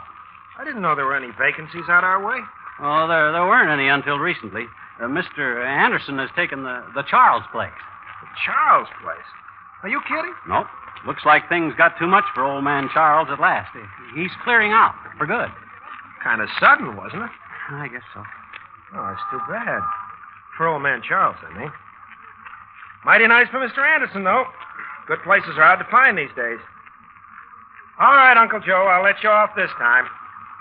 I 0.58 0.64
didn't 0.64 0.82
know 0.82 0.96
there 0.96 1.06
were 1.06 1.20
any 1.20 1.32
vacancies 1.38 1.84
out 1.90 2.04
our 2.08 2.24
way. 2.24 2.40
Oh, 2.80 3.08
there, 3.08 3.32
there 3.34 3.46
weren't 3.46 3.70
any 3.70 3.90
until 3.90 4.20
recently. 4.20 4.66
Uh, 5.02 5.12
Mr. 5.12 5.66
Anderson 5.68 6.18
has 6.18 6.30
taken 6.36 6.64
the, 6.64 6.80
the 6.96 7.04
Charles 7.04 7.44
place. 7.52 7.76
The 8.24 8.30
Charles 8.46 8.88
place. 9.04 9.28
Are 9.84 9.90
you 9.90 10.00
kidding? 10.08 10.34
Nope. 10.48 10.68
Looks 11.06 11.26
like 11.26 11.50
things 11.50 11.74
got 11.78 12.00
too 12.00 12.08
much 12.08 12.24
for 12.34 12.44
old 12.44 12.64
man 12.64 12.90
Charles 12.94 13.28
at 13.30 13.40
last. 13.40 13.76
He's 14.16 14.32
clearing 14.44 14.72
out 14.72 14.96
for 15.18 15.28
good. 15.28 15.52
Kind 16.24 16.42
of 16.42 16.48
sudden, 16.60 16.96
wasn't 16.96 17.24
it? 17.24 17.32
I 17.70 17.88
guess 17.92 18.02
so. 18.14 18.24
Oh, 18.96 19.12
it's 19.12 19.22
too 19.30 19.42
bad. 19.52 19.82
For 20.58 20.68
old 20.68 20.82
man 20.82 21.02
Charles, 21.08 21.38
I 21.46 21.58
mean. 21.58 21.72
Mighty 23.06 23.28
nice 23.28 23.48
for 23.50 23.60
Mr. 23.60 23.80
Anderson, 23.80 24.24
though. 24.24 24.46
Good 25.08 25.22
places 25.24 25.52
are 25.56 25.64
hard 25.64 25.80
to 25.80 25.88
find 25.90 26.18
these 26.18 26.34
days. 26.36 26.60
All 28.00 28.14
right, 28.14 28.36
Uncle 28.36 28.60
Joe, 28.60 28.86
I'll 28.90 29.04
let 29.04 29.24
you 29.24 29.30
off 29.30 29.52
this 29.56 29.72
time. 29.78 30.06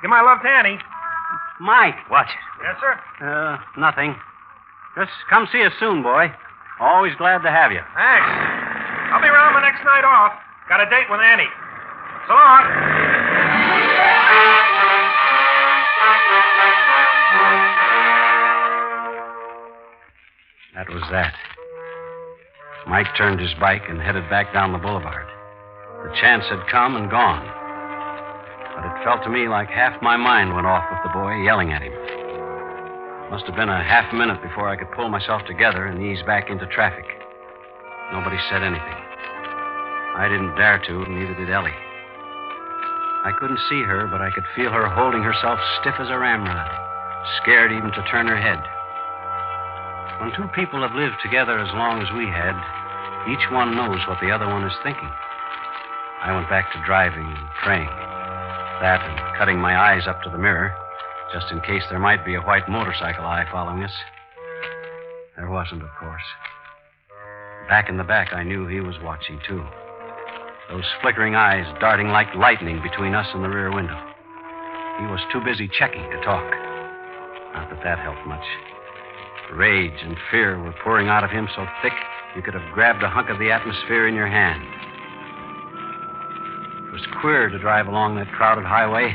Give 0.01 0.11
my 0.11 0.21
love 0.21 0.43
to 0.43 0.49
Annie. 0.49 0.79
Mike. 1.61 1.97
Watch 2.11 2.29
it. 2.29 2.63
Yes, 2.63 2.77
sir. 2.81 2.95
Uh, 3.25 3.59
nothing. 3.81 4.15
Just 4.97 5.11
come 5.29 5.49
see 5.51 5.63
us 5.63 5.73
soon, 5.81 6.03
boy. 6.03 6.33
Always 6.81 7.15
glad 7.17 7.43
to 7.43 7.51
have 7.51 7.73
you. 7.73 7.81
Thanks. 7.97 8.29
I'll 9.13 9.23
be 9.23 9.29
around 9.29 9.55
my 9.55 9.63
next 9.63 9.85
night 9.85 10.05
off. 10.05 10.33
Got 10.69 10.81
a 10.81 10.91
date 10.91 11.09
with 11.11 11.21
Annie. 11.21 11.49
So 12.29 12.35
long. 12.35 12.96
That 20.87 20.95
was 20.95 21.11
that. 21.11 21.35
Mike 22.87 23.11
turned 23.19 23.41
his 23.41 23.53
bike 23.59 23.83
and 23.89 24.01
headed 24.01 24.31
back 24.31 24.55
down 24.55 24.71
the 24.71 24.79
boulevard. 24.79 25.27
The 26.07 26.15
chance 26.21 26.45
had 26.47 26.63
come 26.71 26.95
and 26.95 27.11
gone. 27.11 27.43
But 28.77 28.87
it 28.87 29.03
felt 29.03 29.25
to 29.25 29.31
me 29.31 29.49
like 29.49 29.69
half 29.69 30.01
my 30.01 30.17
mind 30.17 30.55
went 30.55 30.67
off 30.67 30.87
with 30.87 31.03
the 31.03 31.11
boy 31.11 31.43
yelling 31.43 31.73
at 31.73 31.83
him. 31.83 31.91
Must 33.31 33.47
have 33.47 33.57
been 33.57 33.69
a 33.69 33.83
half 33.83 34.15
minute 34.15 34.41
before 34.41 34.69
I 34.69 34.77
could 34.77 34.93
pull 34.93 35.09
myself 35.09 35.43
together 35.47 35.87
and 35.87 35.99
ease 35.99 36.23
back 36.23 36.51
into 36.51 36.67
traffic. 36.67 37.07
Nobody 38.13 38.39
said 38.49 38.63
anything. 38.63 39.01
I 40.15 40.29
didn't 40.31 40.55
dare 40.55 40.79
to, 40.87 41.11
neither 41.11 41.35
did 41.35 41.51
Ellie. 41.51 41.75
I 43.27 43.35
couldn't 43.41 43.59
see 43.69 43.83
her, 43.83 44.07
but 44.07 44.23
I 44.23 44.31
could 44.31 44.47
feel 44.55 44.71
her 44.71 44.87
holding 44.87 45.23
herself 45.23 45.59
stiff 45.81 45.99
as 45.99 46.09
a 46.09 46.19
ramrod, 46.19 46.71
scared 47.43 47.73
even 47.73 47.91
to 47.91 48.07
turn 48.09 48.29
her 48.29 48.39
head. 48.39 48.63
When 50.21 50.33
two 50.33 50.49
people 50.55 50.81
have 50.81 50.97
lived 50.97 51.21
together 51.23 51.59
as 51.59 51.69
long 51.75 52.01
as 52.01 52.09
we 52.17 52.25
had, 52.25 52.57
each 53.29 53.53
one 53.53 53.77
knows 53.77 54.01
what 54.09 54.17
the 54.21 54.33
other 54.33 54.49
one 54.49 54.65
is 54.65 54.73
thinking. 54.83 55.11
I 56.23 56.33
went 56.35 56.49
back 56.49 56.73
to 56.73 56.85
driving 56.87 57.27
and 57.27 57.49
praying. 57.63 57.93
That 58.81 59.05
and 59.05 59.37
cutting 59.37 59.59
my 59.59 59.77
eyes 59.77 60.07
up 60.07 60.23
to 60.23 60.31
the 60.31 60.39
mirror, 60.39 60.75
just 61.35 61.53
in 61.53 61.61
case 61.61 61.85
there 61.91 61.99
might 61.99 62.25
be 62.25 62.35
a 62.35 62.41
white 62.41 62.69
motorcycle 62.69 63.27
eye 63.27 63.45
following 63.53 63.85
us. 63.85 63.93
There 65.37 65.51
wasn't, 65.51 65.83
of 65.83 65.91
course. 66.01 66.25
Back 67.69 67.91
in 67.91 67.99
the 67.99 68.05
back, 68.05 68.33
I 68.33 68.43
knew 68.43 68.67
he 68.67 68.81
was 68.81 68.97
watching, 69.03 69.39
too. 69.47 69.63
Those 70.71 70.87
flickering 71.03 71.37
eyes 71.37 71.67
darting 71.79 72.09
like 72.09 72.35
lightning 72.35 72.81
between 72.83 73.15
us 73.15 73.29
and 73.35 73.45
the 73.45 73.51
rear 73.51 73.71
window. 73.71 74.01
He 74.99 75.05
was 75.07 75.21
too 75.31 75.45
busy 75.45 75.69
checking 75.69 76.03
to 76.11 76.25
talk. 76.25 76.49
Not 77.53 77.69
that 77.69 77.85
that 77.85 77.99
helped 77.99 78.27
much. 78.27 78.45
Rage 79.53 80.03
and 80.03 80.17
fear 80.31 80.61
were 80.61 80.75
pouring 80.83 81.09
out 81.09 81.25
of 81.25 81.31
him 81.31 81.49
so 81.55 81.67
thick 81.83 81.93
you 82.35 82.43
could 82.43 82.55
have 82.55 82.75
grabbed 82.75 83.03
a 83.03 83.09
hunk 83.09 83.31
of 83.31 83.39
the 83.39 83.51
atmosphere 83.51 84.09
in 84.09 84.15
your 84.15 84.27
hand. 84.27 84.63
It 86.89 86.93
was 86.93 87.07
queer 87.21 87.49
to 87.49 87.59
drive 87.59 87.87
along 87.87 88.17
that 88.17 88.31
crowded 88.33 88.65
highway, 88.65 89.15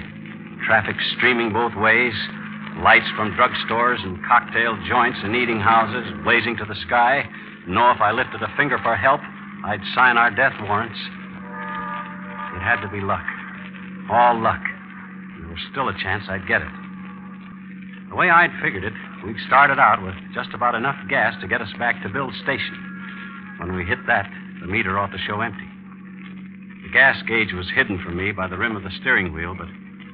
traffic 0.65 0.95
streaming 1.17 1.53
both 1.53 1.75
ways, 1.75 2.13
lights 2.81 3.09
from 3.15 3.35
drugstores 3.35 4.01
and 4.03 4.17
cocktail 4.25 4.77
joints 4.87 5.19
and 5.21 5.35
eating 5.35 5.59
houses 5.59 6.11
blazing 6.23 6.57
to 6.57 6.65
the 6.65 6.75
sky. 6.87 7.27
Know 7.67 7.91
if 7.91 8.01
I 8.01 8.11
lifted 8.11 8.41
a 8.41 8.53
finger 8.57 8.79
for 8.81 8.95
help, 8.95 9.21
I'd 9.65 9.81
sign 9.93 10.17
our 10.17 10.31
death 10.31 10.53
warrants. 10.61 10.97
It 12.55 12.63
had 12.63 12.81
to 12.81 12.89
be 12.89 13.01
luck. 13.01 13.25
All 14.09 14.39
luck. 14.39 14.61
There 15.39 15.49
was 15.49 15.59
still 15.71 15.89
a 15.89 15.93
chance 16.01 16.23
I'd 16.27 16.47
get 16.47 16.61
it. 16.61 16.71
The 18.09 18.15
way 18.15 18.29
I'd 18.29 18.51
figured 18.61 18.83
it, 18.83 18.93
we'd 19.25 19.37
started 19.47 19.79
out 19.79 20.01
with 20.03 20.15
just 20.33 20.53
about 20.53 20.75
enough 20.75 20.97
gas 21.09 21.39
to 21.41 21.47
get 21.47 21.61
us 21.61 21.71
back 21.77 22.01
to 22.03 22.09
Bill's 22.09 22.35
station. 22.43 22.75
When 23.59 23.75
we 23.75 23.85
hit 23.85 23.99
that, 24.07 24.29
the 24.61 24.67
meter 24.67 24.97
ought 24.97 25.11
to 25.11 25.17
show 25.17 25.41
empty. 25.41 25.67
The 26.83 26.91
gas 26.91 27.21
gauge 27.27 27.53
was 27.53 27.69
hidden 27.73 28.01
from 28.03 28.17
me 28.17 28.31
by 28.31 28.47
the 28.47 28.57
rim 28.57 28.75
of 28.75 28.83
the 28.83 28.91
steering 29.01 29.33
wheel, 29.33 29.55
but 29.57 29.67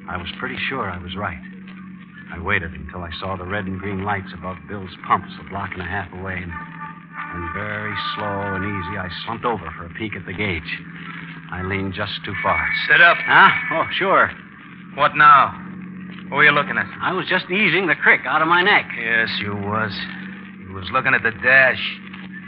I 0.09 0.17
was 0.17 0.27
pretty 0.39 0.57
sure 0.67 0.89
I 0.89 1.01
was 1.01 1.15
right. 1.15 1.39
I 2.33 2.39
waited 2.39 2.73
until 2.73 3.01
I 3.01 3.11
saw 3.19 3.37
the 3.37 3.45
red 3.45 3.65
and 3.65 3.79
green 3.79 4.03
lights 4.03 4.33
above 4.33 4.57
Bill's 4.67 4.91
pumps 5.07 5.31
a 5.39 5.49
block 5.49 5.71
and 5.73 5.81
a 5.81 5.85
half 5.85 6.11
away, 6.13 6.35
and, 6.35 6.51
and 6.51 7.53
very 7.53 7.93
slow 8.15 8.55
and 8.55 8.65
easy, 8.65 8.97
I 8.97 9.09
slumped 9.25 9.45
over 9.45 9.71
for 9.77 9.85
a 9.85 9.93
peek 9.95 10.15
at 10.15 10.25
the 10.25 10.33
gauge. 10.33 10.81
I 11.51 11.63
leaned 11.63 11.93
just 11.93 12.11
too 12.25 12.35
far. 12.43 12.67
Sit 12.89 12.99
up. 12.99 13.17
Huh? 13.25 13.51
Oh, 13.71 13.87
sure. 13.97 14.31
What 14.95 15.15
now? 15.15 15.66
What 16.29 16.37
were 16.37 16.43
you 16.43 16.51
looking 16.51 16.77
at? 16.77 16.87
I 17.01 17.13
was 17.13 17.25
just 17.27 17.49
easing 17.49 17.87
the 17.87 17.95
crick 17.95 18.21
out 18.25 18.41
of 18.41 18.47
my 18.47 18.61
neck. 18.61 18.85
Yes, 18.99 19.29
you 19.39 19.55
was. 19.55 19.95
You 20.59 20.73
was 20.73 20.89
looking 20.91 21.13
at 21.13 21.23
the 21.23 21.31
dash. 21.31 21.79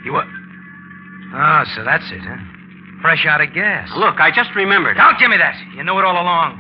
You 0.03 0.13
were. 0.13 0.23
Oh, 0.23 1.37
ah, 1.37 1.63
so 1.75 1.83
that's 1.83 2.03
it, 2.11 2.19
huh? 2.21 2.37
Fresh 3.01 3.25
out 3.25 3.39
of 3.39 3.53
gas. 3.53 3.89
Look, 3.95 4.19
I 4.19 4.31
just 4.31 4.49
remembered. 4.55 4.97
Don't 4.97 5.17
give 5.19 5.29
me 5.29 5.37
that. 5.37 5.55
You 5.75 5.83
knew 5.83 5.97
it 5.97 6.03
all 6.03 6.21
along. 6.21 6.59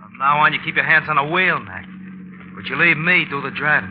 From 0.00 0.18
now 0.18 0.38
on, 0.38 0.52
you 0.52 0.60
keep 0.64 0.76
your 0.76 0.84
hands 0.84 1.08
on 1.08 1.16
the 1.16 1.24
wheel, 1.24 1.58
Mac. 1.58 1.86
But 2.54 2.66
you 2.66 2.76
leave 2.76 2.96
me 2.96 3.26
do 3.28 3.40
the 3.42 3.50
driving. 3.50 3.90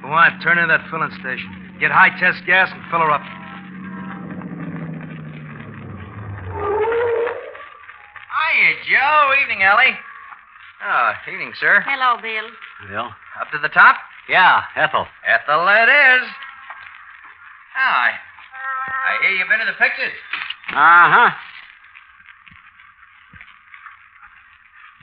Go 0.00 0.08
on, 0.08 0.40
turn 0.40 0.56
in 0.56 0.68
that 0.68 0.88
filling 0.88 1.10
station. 1.20 1.76
Get 1.80 1.90
high 1.90 2.08
test 2.18 2.46
gas 2.46 2.70
and 2.72 2.80
fill 2.90 3.00
her 3.00 3.10
up. 3.10 3.20
Hiya, 8.32 8.72
Joe. 8.88 9.34
Evening, 9.42 9.62
Ellie. 9.62 9.92
Oh, 10.84 11.12
evening, 11.32 11.52
sir. 11.58 11.80
Hello, 11.86 12.20
Bill. 12.20 12.48
Bill? 12.88 13.08
Up 13.40 13.50
to 13.52 13.58
the 13.58 13.68
top? 13.68 13.96
Yeah, 14.28 14.62
Ethyl. 14.76 15.06
Ethyl 15.24 15.64
it 15.68 15.88
is. 15.88 16.24
Oh, 17.76 17.80
I, 17.80 18.10
I 18.12 19.22
hear 19.22 19.30
you've 19.36 19.48
been 19.48 19.60
to 19.60 19.66
the 19.66 19.78
pictures. 19.78 20.12
Uh 20.70 21.06
huh. 21.08 21.30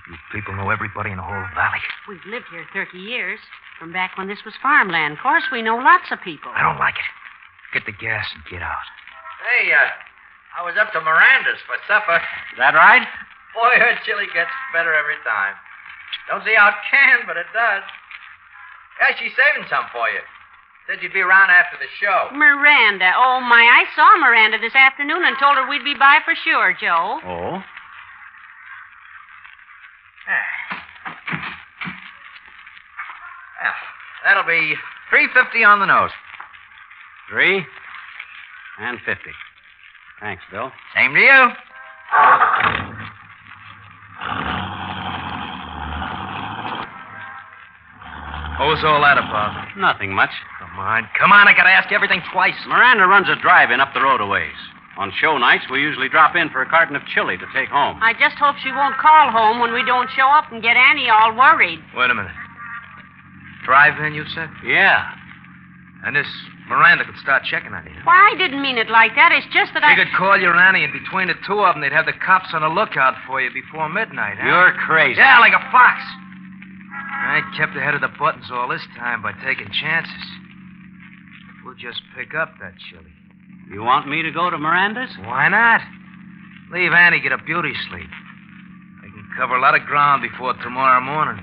You 0.10 0.18
people 0.36 0.54
know 0.56 0.70
everybody 0.70 1.12
in 1.12 1.18
the 1.18 1.24
whole 1.24 1.48
valley. 1.56 1.80
We've 2.10 2.26
lived 2.28 2.46
here 2.52 2.66
30 2.74 2.98
years, 2.98 3.40
from 3.80 3.94
back 3.94 4.18
when 4.18 4.28
this 4.28 4.44
was 4.44 4.54
farmland. 4.62 5.14
Of 5.14 5.20
course, 5.20 5.44
we 5.52 5.62
know 5.62 5.78
lots 5.78 6.12
of 6.12 6.20
people. 6.22 6.52
I 6.54 6.62
don't 6.62 6.78
like 6.78 6.96
it. 6.96 7.10
Get 7.74 7.86
the 7.86 7.96
gas 7.96 8.28
and 8.36 8.44
get 8.52 8.62
out. 8.62 8.84
Hey, 9.42 9.72
uh, 9.72 10.60
I 10.60 10.66
was 10.66 10.76
up 10.78 10.92
to 10.94 11.02
Miranda's 11.02 11.62
for 11.66 11.80
supper. 11.88 12.18
Is 12.52 12.60
that 12.60 12.76
right? 12.76 13.08
Boy, 13.54 13.78
her 13.78 13.96
chili 14.06 14.26
gets 14.34 14.50
better 14.74 14.94
every 14.94 15.18
time. 15.24 15.54
Don't 16.28 16.44
see 16.44 16.56
how 16.56 16.70
it 16.70 16.80
can, 16.90 17.26
but 17.28 17.38
it 17.38 17.46
does. 17.54 17.84
Yeah, 19.02 19.16
she's 19.18 19.34
saving 19.38 19.68
some 19.70 19.86
for 19.92 20.10
you. 20.10 20.22
Said 20.88 21.02
you'd 21.02 21.14
be 21.14 21.22
around 21.22 21.50
after 21.50 21.78
the 21.78 21.88
show. 22.00 22.30
Miranda. 22.36 23.14
Oh, 23.16 23.40
my. 23.40 23.62
I 23.62 23.86
saw 23.96 24.18
Miranda 24.18 24.58
this 24.60 24.76
afternoon 24.76 25.24
and 25.24 25.38
told 25.40 25.56
her 25.56 25.68
we'd 25.68 25.84
be 25.84 25.96
by 25.96 26.20
for 26.26 26.36
sure, 26.44 26.74
Joe. 26.80 27.20
Oh? 27.24 27.64
Well, 33.62 33.74
that'll 34.26 34.44
be 34.44 34.76
three 35.10 35.28
fifty 35.34 35.64
on 35.64 35.80
the 35.80 35.86
nose. 35.86 36.12
Three 37.30 37.66
and 38.80 39.00
fifty. 39.06 39.32
Thanks, 40.20 40.44
Bill. 40.52 40.72
Same 40.96 41.14
to 41.14 41.20
you. 41.20 42.93
What 48.64 48.80
was 48.80 48.84
all 48.88 49.04
that 49.04 49.20
about? 49.20 49.76
Nothing 49.76 50.16
much. 50.16 50.32
Come 50.58 50.80
on, 50.80 51.04
come 51.20 51.36
on. 51.36 51.50
I 51.50 51.54
gotta 51.54 51.70
ask 51.70 51.92
you 51.92 52.00
everything 52.00 52.24
twice. 52.32 52.56
Miranda 52.66 53.04
runs 53.12 53.28
a 53.28 53.36
drive-in 53.36 53.82
up 53.84 53.94
the 53.94 54.00
road 54.00 54.22
a 54.22 54.26
ways. 54.26 54.56
On 54.96 55.12
show 55.20 55.38
nights, 55.38 55.66
we 55.70 55.82
usually 55.82 56.08
drop 56.08 56.34
in 56.38 56.48
for 56.48 56.62
a 56.62 56.70
carton 56.70 56.96
of 56.96 57.04
chili 57.12 57.36
to 57.36 57.46
take 57.54 57.68
home. 57.68 58.00
I 58.00 58.14
just 58.16 58.40
hope 58.40 58.56
she 58.64 58.72
won't 58.72 58.96
call 58.96 59.36
home 59.36 59.60
when 59.60 59.74
we 59.74 59.84
don't 59.84 60.08
show 60.16 60.32
up 60.32 60.50
and 60.50 60.64
get 60.64 60.78
Annie 60.78 61.10
all 61.10 61.36
worried. 61.36 61.84
Wait 61.94 62.10
a 62.10 62.16
minute. 62.16 62.32
Drive-in, 63.66 64.14
you 64.16 64.24
said? 64.34 64.48
Yeah. 64.64 65.12
And 66.08 66.16
this 66.16 66.32
Miranda 66.70 67.04
could 67.04 67.20
start 67.20 67.44
checking 67.44 67.74
on 67.74 67.84
you. 67.84 68.00
Why, 68.06 68.32
I 68.32 68.38
didn't 68.38 68.62
mean 68.62 68.78
it 68.78 68.88
like 68.88 69.12
that. 69.16 69.36
It's 69.36 69.52
just 69.54 69.74
that 69.74 69.84
I. 69.84 69.92
They 69.98 70.06
could 70.06 70.16
call 70.16 70.40
your 70.40 70.56
Annie, 70.56 70.86
and 70.86 70.94
between 70.94 71.28
the 71.28 71.36
two 71.46 71.60
of 71.60 71.76
them, 71.76 71.82
they'd 71.82 71.92
have 71.92 72.06
the 72.06 72.16
cops 72.16 72.56
on 72.56 72.62
the 72.62 72.72
lookout 72.72 73.16
for 73.28 73.42
you 73.42 73.52
before 73.52 73.90
midnight, 73.90 74.38
huh? 74.40 74.48
You're 74.48 74.72
crazy. 74.88 75.20
Yeah, 75.20 75.40
like 75.40 75.52
a 75.52 75.64
fox. 75.70 76.00
I 77.24 77.42
kept 77.56 77.76
ahead 77.76 77.96
of 77.96 78.02
the 78.02 78.12
buttons 78.20 78.46
all 78.52 78.68
this 78.68 78.86
time 78.98 79.22
by 79.22 79.32
taking 79.44 79.70
chances. 79.72 80.12
we'll 81.64 81.76
just 81.76 82.02
pick 82.16 82.36
up 82.36 82.56
that 82.60 82.74
chili. 82.90 83.12
You 83.72 83.82
want 83.82 84.10
me 84.10 84.22
to 84.24 84.32
go 84.32 84.50
to 84.50 84.58
Miranda's? 84.58 85.10
Why 85.20 85.48
not? 85.48 85.82
Leave 86.72 86.92
Annie 86.92 87.22
get 87.22 87.32
a 87.32 87.38
beauty 87.38 87.74
sleep. 87.90 88.10
I 89.00 89.08
can 89.08 89.26
cover 89.38 89.56
a 89.56 89.62
lot 89.62 89.76
of 89.76 89.86
ground 89.86 90.22
before 90.22 90.54
tomorrow 90.62 91.00
morning. 91.00 91.42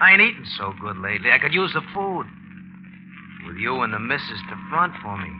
I 0.00 0.12
ain't 0.12 0.22
eating 0.22 0.46
so 0.56 0.72
good 0.80 0.96
lately. 0.96 1.30
I 1.30 1.38
could 1.38 1.52
use 1.52 1.72
the 1.74 1.82
food. 1.92 2.24
With 3.46 3.56
you 3.56 3.82
and 3.82 3.92
the 3.92 3.98
missus 3.98 4.40
to 4.48 4.56
front 4.70 4.94
for 5.02 5.16
me, 5.16 5.30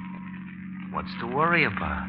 what's 0.90 1.10
to 1.20 1.26
worry 1.26 1.64
about? 1.64 2.06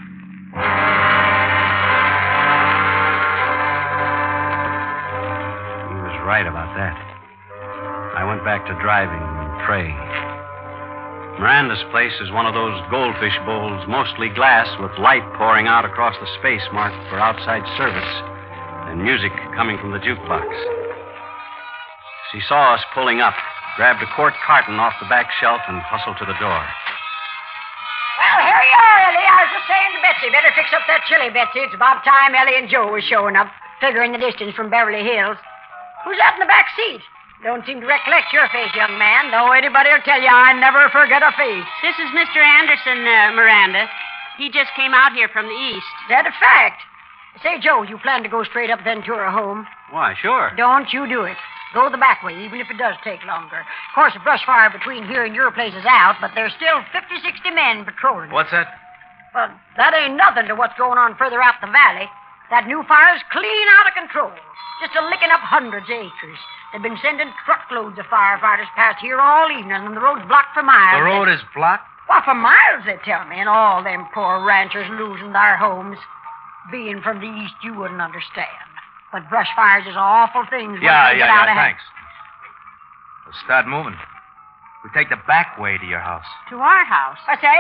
He 5.88 5.96
was 5.96 6.20
right 6.26 6.48
about 6.48 6.76
that. 6.76 7.11
I 8.22 8.30
went 8.30 8.46
back 8.46 8.70
to 8.70 8.78
driving 8.78 9.18
and 9.18 9.50
praying. 9.66 9.98
Miranda's 11.42 11.82
place 11.90 12.14
is 12.22 12.30
one 12.30 12.46
of 12.46 12.54
those 12.54 12.78
goldfish 12.94 13.34
bowls, 13.50 13.82
mostly 13.90 14.30
glass, 14.30 14.70
with 14.78 14.94
light 15.02 15.26
pouring 15.42 15.66
out 15.66 15.90
across 15.90 16.14
the 16.22 16.30
space 16.38 16.62
marked 16.70 17.02
for 17.10 17.18
outside 17.18 17.66
service 17.82 18.14
and 18.94 19.02
music 19.02 19.34
coming 19.58 19.82
from 19.82 19.90
the 19.90 19.98
jukebox. 19.98 20.46
She 22.30 22.46
saw 22.46 22.78
us 22.78 22.86
pulling 22.94 23.26
up, 23.26 23.34
grabbed 23.74 24.06
a 24.06 24.10
quart 24.14 24.38
carton 24.46 24.78
off 24.78 24.94
the 25.02 25.10
back 25.10 25.34
shelf, 25.42 25.66
and 25.66 25.82
hustled 25.82 26.22
to 26.22 26.30
the 26.30 26.38
door. 26.38 26.62
Well, 28.22 28.38
here 28.38 28.62
you 28.70 28.78
are, 28.86 29.00
Ellie. 29.02 29.26
I 29.34 29.50
was 29.50 29.52
just 29.58 29.66
saying 29.66 29.98
to 29.98 30.02
Betsy, 30.06 30.30
better 30.30 30.54
fix 30.54 30.70
up 30.78 30.86
that 30.86 31.10
chili, 31.10 31.34
Betsy. 31.34 31.66
It's 31.66 31.74
about 31.74 32.06
time 32.06 32.38
Ellie 32.38 32.62
and 32.62 32.70
Joe 32.70 32.86
were 32.86 33.02
showing 33.02 33.34
up, 33.34 33.50
figuring 33.82 34.14
the 34.14 34.22
distance 34.22 34.54
from 34.54 34.70
Beverly 34.70 35.02
Hills. 35.02 35.42
Who's 36.06 36.22
that 36.22 36.38
in 36.38 36.46
the 36.46 36.46
back 36.46 36.70
seat? 36.78 37.02
Don't 37.42 37.66
seem 37.66 37.82
to 37.82 37.90
recollect 37.90 38.30
your 38.30 38.46
face, 38.54 38.70
young 38.78 39.02
man, 39.02 39.34
though 39.34 39.50
anybody'll 39.50 40.06
tell 40.06 40.22
you 40.22 40.30
I 40.30 40.54
never 40.54 40.94
forget 40.94 41.26
a 41.26 41.34
face. 41.34 41.66
This 41.82 41.98
is 41.98 42.14
Mr. 42.14 42.38
Anderson, 42.38 43.02
uh, 43.02 43.34
Miranda. 43.34 43.90
He 44.38 44.54
just 44.54 44.70
came 44.78 44.94
out 44.94 45.18
here 45.18 45.28
from 45.28 45.50
the 45.50 45.58
east. 45.74 45.90
Is 46.06 46.10
that 46.14 46.30
a 46.30 46.34
fact? 46.38 46.86
Say, 47.42 47.58
Joe, 47.58 47.82
you 47.82 47.98
plan 47.98 48.22
to 48.22 48.30
go 48.30 48.44
straight 48.44 48.70
up 48.70 48.86
Ventura 48.86 49.32
home? 49.34 49.66
Why, 49.90 50.14
sure. 50.22 50.54
Don't 50.56 50.94
you 50.94 51.10
do 51.10 51.26
it. 51.26 51.38
Go 51.74 51.90
the 51.90 51.98
back 51.98 52.22
way, 52.22 52.38
even 52.46 52.62
if 52.62 52.70
it 52.70 52.78
does 52.78 52.94
take 53.04 53.26
longer. 53.26 53.66
Of 53.66 53.92
course, 53.96 54.14
the 54.14 54.22
brush 54.22 54.46
fire 54.46 54.70
between 54.70 55.08
here 55.08 55.26
and 55.26 55.34
your 55.34 55.50
place 55.50 55.74
is 55.74 55.88
out, 55.90 56.22
but 56.22 56.32
there's 56.36 56.54
still 56.62 56.86
50, 56.94 57.26
60 57.26 57.50
men 57.58 57.86
patrolling. 57.86 58.30
What's 58.30 58.52
that? 58.52 58.70
Well, 59.34 59.50
that 59.78 59.96
ain't 59.98 60.20
nothing 60.20 60.46
to 60.46 60.54
what's 60.54 60.78
going 60.78 61.00
on 61.00 61.18
further 61.18 61.42
out 61.42 61.58
the 61.58 61.72
valley. 61.72 62.06
That 62.52 62.68
new 62.68 62.84
fire's 62.86 63.24
clean 63.32 63.68
out 63.82 63.88
of 63.88 63.98
control. 63.98 64.36
Just 64.84 64.94
a 65.00 65.08
licking 65.10 65.32
up 65.32 65.40
hundreds 65.40 65.88
of 65.90 65.96
acres. 65.96 66.42
They've 66.72 66.82
been 66.82 66.98
sending 67.02 67.28
truckloads 67.46 68.00
of 68.00 68.06
firefighters 68.06 68.72
past 68.76 69.00
here 69.02 69.20
all 69.20 69.52
evening, 69.52 69.72
and 69.74 69.96
the 69.96 70.00
road's 70.00 70.26
blocked 70.28 70.54
for 70.54 70.64
miles. 70.64 71.00
The 71.00 71.04
road 71.04 71.28
is 71.28 71.42
blocked? 71.54 71.84
Why, 72.08 72.22
for 72.24 72.34
miles, 72.34 72.84
they 72.86 72.98
tell 73.04 73.26
me, 73.28 73.40
and 73.40 73.50
all 73.50 73.84
them 73.84 74.08
poor 74.14 74.44
ranchers 74.44 74.88
losing 75.00 75.34
their 75.34 75.58
homes. 75.58 75.98
Being 76.72 77.02
from 77.02 77.20
the 77.20 77.28
east, 77.28 77.56
you 77.64 77.74
wouldn't 77.74 78.02
understand. 78.02 78.48
But 79.12 79.30
brush 79.30 79.50
fires 79.56 79.84
is 79.88 79.96
awful 79.98 80.46
things. 80.50 80.80
Yeah, 80.82 81.12
yeah, 81.12 81.28
yeah, 81.28 81.56
thanks. 81.56 81.82
We'll 83.26 83.36
start 83.44 83.68
moving. 83.68 83.96
We 84.84 84.90
take 84.94 85.10
the 85.10 85.20
back 85.28 85.60
way 85.60 85.78
to 85.78 85.86
your 85.86 86.00
house. 86.00 86.26
To 86.50 86.58
our 86.58 86.86
house. 86.86 87.18
I 87.28 87.36
say? 87.42 87.60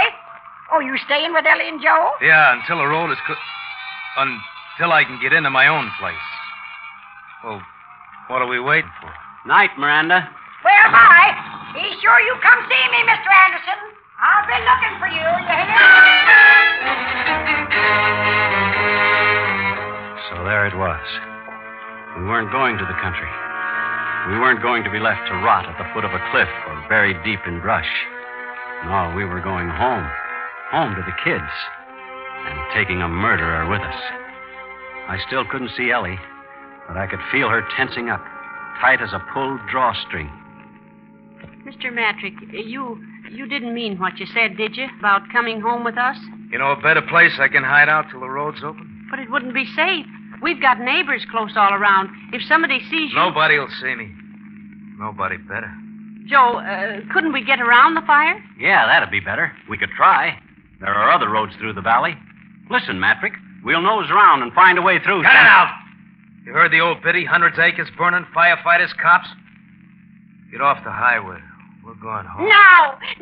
Oh, 0.71 0.79
you 0.79 0.97
staying 1.05 1.33
with 1.33 1.45
Ellie 1.45 1.67
and 1.67 1.81
Joe? 1.81 2.11
Yeah, 2.21 2.53
until 2.59 2.77
the 2.77 2.87
road 2.87 3.11
is 3.11 3.17
cl- 3.27 3.37
until 4.17 4.91
I 4.93 5.03
can 5.03 5.19
get 5.21 5.33
into 5.33 5.49
my 5.49 5.67
own 5.67 5.91
place. 5.99 6.15
Well, 7.43 7.61
what 8.31 8.41
are 8.41 8.47
we 8.47 8.63
waiting 8.63 8.89
for? 9.03 9.11
Night, 9.43 9.75
Miranda. 9.75 10.23
Well, 10.63 10.87
bye. 10.87 11.35
Be 11.75 11.83
sure 11.99 12.15
you 12.23 12.31
come 12.39 12.63
see 12.63 12.85
me, 12.95 13.03
Mr. 13.03 13.27
Anderson. 13.27 13.79
I'll 14.23 14.47
be 14.47 14.55
looking 14.55 14.95
for 15.03 15.11
you, 15.11 15.19
you 15.19 15.51
hear? 15.51 15.83
So 20.31 20.47
there 20.47 20.63
it 20.63 20.79
was. 20.79 21.03
We 22.15 22.23
weren't 22.23 22.55
going 22.55 22.79
to 22.79 22.87
the 22.87 22.95
country. 23.03 23.27
We 24.31 24.39
weren't 24.39 24.63
going 24.63 24.85
to 24.87 24.91
be 24.91 25.03
left 25.03 25.27
to 25.27 25.35
rot 25.43 25.67
at 25.67 25.75
the 25.75 25.91
foot 25.91 26.05
of 26.07 26.15
a 26.15 26.23
cliff 26.31 26.47
or 26.71 26.87
buried 26.87 27.19
deep 27.25 27.43
in 27.45 27.59
brush. 27.59 27.89
No, 28.85 29.11
we 29.13 29.25
were 29.25 29.41
going 29.41 29.67
home. 29.67 30.07
Home 30.71 30.95
to 30.95 31.03
the 31.03 31.19
kids. 31.27 31.51
And 32.47 32.59
taking 32.73 33.01
a 33.01 33.09
murderer 33.09 33.67
with 33.67 33.81
us. 33.81 33.99
I 35.11 35.19
still 35.27 35.43
couldn't 35.43 35.75
see 35.75 35.91
Ellie, 35.91 36.19
but 36.87 36.97
I 36.97 37.07
could 37.07 37.19
feel 37.31 37.49
her 37.49 37.63
tensing 37.75 38.09
up, 38.09 38.23
tight 38.79 39.01
as 39.01 39.13
a 39.13 39.19
pulled 39.33 39.59
drawstring. 39.69 40.29
Mr. 41.65 41.93
Matrick, 41.93 42.33
you 42.51 43.01
you 43.29 43.47
didn't 43.47 43.73
mean 43.73 43.97
what 43.97 44.19
you 44.19 44.25
said, 44.25 44.57
did 44.57 44.75
you, 44.75 44.87
about 44.99 45.21
coming 45.31 45.61
home 45.61 45.83
with 45.83 45.97
us? 45.97 46.17
You 46.51 46.57
know 46.57 46.71
a 46.71 46.81
better 46.81 47.01
place 47.01 47.31
I 47.39 47.47
can 47.47 47.63
hide 47.63 47.87
out 47.87 48.05
till 48.11 48.19
the 48.19 48.29
road's 48.29 48.63
open? 48.63 49.07
But 49.09 49.19
it 49.19 49.31
wouldn't 49.31 49.53
be 49.53 49.65
safe. 49.75 50.05
We've 50.41 50.61
got 50.61 50.79
neighbors 50.79 51.25
close 51.31 51.53
all 51.55 51.73
around. 51.73 52.09
If 52.33 52.41
somebody 52.47 52.79
sees 52.89 53.11
you. 53.11 53.15
Nobody'll 53.15 53.69
see 53.79 53.95
me. 53.95 54.11
Nobody 54.97 55.37
better. 55.37 55.71
Joe, 56.27 56.59
uh, 56.59 57.01
couldn't 57.13 57.33
we 57.33 57.43
get 57.43 57.61
around 57.61 57.95
the 57.95 58.01
fire? 58.01 58.43
Yeah, 58.59 58.85
that'd 58.87 59.11
be 59.11 59.19
better. 59.19 59.51
We 59.69 59.77
could 59.77 59.91
try. 59.95 60.37
There 60.79 60.93
are 60.93 61.11
other 61.11 61.29
roads 61.29 61.53
through 61.59 61.73
the 61.73 61.81
valley. 61.81 62.15
Listen, 62.69 62.99
Matrick, 62.99 63.33
we'll 63.63 63.81
nose 63.81 64.09
around 64.09 64.41
and 64.41 64.51
find 64.53 64.77
a 64.77 64.81
way 64.81 64.99
through. 64.99 65.23
Cut 65.23 65.31
it 65.31 65.47
out! 65.47 65.80
You 66.45 66.53
heard 66.53 66.71
the 66.71 66.79
old 66.81 67.03
biddy? 67.03 67.25
Hundreds 67.25 67.57
of 67.57 67.63
acres 67.63 67.89
burning, 67.97 68.25
firefighters, 68.35 68.89
cops? 68.97 69.27
Get 70.51 70.61
off 70.61 70.83
the 70.83 70.91
highway. 70.91 71.37
We're 71.85 71.97
going 71.97 72.25
home. 72.29 72.45
No, 72.45 72.73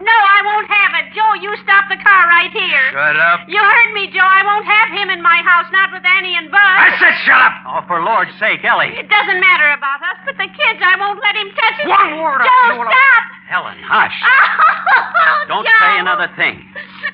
no, 0.03 0.17
I 0.35 0.39
won't 0.43 0.67
have 0.67 0.91
it. 0.99 1.15
Joe, 1.15 1.31
you 1.39 1.47
stop 1.63 1.87
the 1.87 1.95
car 1.95 2.27
right 2.27 2.51
here. 2.51 2.91
Shut 2.91 3.15
up. 3.15 3.47
You 3.47 3.55
heard 3.59 3.91
me, 3.95 4.11
Joe. 4.11 4.23
I 4.23 4.43
won't 4.43 4.67
have 4.67 4.91
him 4.91 5.07
in 5.09 5.23
my 5.23 5.39
house, 5.47 5.67
not 5.71 5.91
with 5.95 6.03
Annie 6.03 6.35
and 6.35 6.51
Bud. 6.51 6.59
I 6.59 6.91
said 6.99 7.15
shut 7.23 7.39
up! 7.39 7.55
Oh, 7.63 7.81
for 7.87 8.03
Lord's 8.03 8.35
sake, 8.39 8.63
Ellie. 8.67 8.91
It 8.99 9.07
doesn't 9.07 9.39
matter 9.39 9.71
about 9.71 10.03
us, 10.03 10.19
but 10.27 10.35
the 10.35 10.47
kids, 10.51 10.79
I 10.83 10.95
won't 10.99 11.23
let 11.23 11.35
him 11.39 11.47
touch 11.55 11.77
it. 11.79 11.87
One 11.87 12.19
word, 12.19 12.43
Joe, 12.43 12.73
you 12.75 12.79
will- 12.83 12.91
stop. 12.91 13.23
Helen, 13.47 13.79
hush. 13.79 14.17
Oh, 14.27 15.45
Don't 15.47 15.63
Joe. 15.65 15.79
say 15.79 15.99
another 16.03 16.27
thing. 16.35 16.59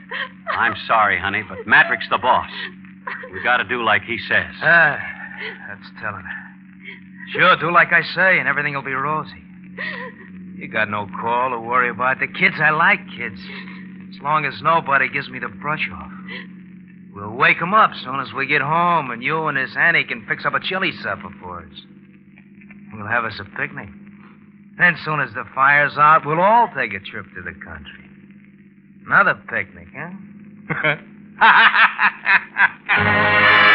I'm 0.57 0.73
sorry, 0.89 1.17
honey, 1.19 1.43
but 1.47 1.65
Matrick's 1.69 2.09
the 2.09 2.17
boss. 2.17 2.49
We 3.31 3.41
got 3.43 3.57
to 3.57 3.63
do 3.63 3.83
like 3.85 4.01
he 4.03 4.17
says. 4.27 4.49
Ah, 4.65 4.97
that's 5.67 5.89
telling. 6.01 6.23
Sure, 7.31 7.55
do 7.57 7.71
like 7.71 7.91
I 7.91 8.03
say, 8.03 8.39
and 8.39 8.47
everything 8.47 8.75
will 8.75 8.83
be 8.83 8.93
rosy. 8.93 9.43
You 10.57 10.67
got 10.69 10.89
no 10.89 11.07
call 11.19 11.51
to 11.51 11.59
worry 11.59 11.89
about. 11.89 12.19
The 12.19 12.27
kids, 12.27 12.55
I 12.59 12.69
like 12.69 12.99
kids. 13.17 13.39
As 14.15 14.21
long 14.21 14.45
as 14.45 14.61
nobody 14.61 15.09
gives 15.09 15.29
me 15.29 15.39
the 15.39 15.49
brush 15.49 15.89
off. 15.93 16.11
We'll 17.13 17.35
wake 17.35 17.61
'em 17.61 17.73
up 17.73 17.93
soon 17.95 18.19
as 18.19 18.33
we 18.33 18.45
get 18.45 18.61
home, 18.61 19.11
and 19.11 19.23
you 19.23 19.47
and 19.47 19.57
this 19.57 19.75
Annie 19.75 20.03
can 20.03 20.25
fix 20.25 20.45
up 20.45 20.53
a 20.53 20.59
chili 20.59 20.91
supper 20.91 21.29
for 21.41 21.59
us. 21.59 21.85
We'll 22.93 23.07
have 23.07 23.25
us 23.25 23.39
a 23.39 23.45
picnic. 23.57 23.89
Then, 24.77 24.97
soon 24.97 25.21
as 25.21 25.33
the 25.33 25.45
fire's 25.55 25.97
out, 25.97 26.25
we'll 26.25 26.41
all 26.41 26.69
take 26.75 26.93
a 26.93 26.99
trip 26.99 27.25
to 27.33 27.41
the 27.41 27.53
country. 27.53 28.09
Another 29.05 29.35
picnic, 29.47 29.87
huh? 29.95 30.95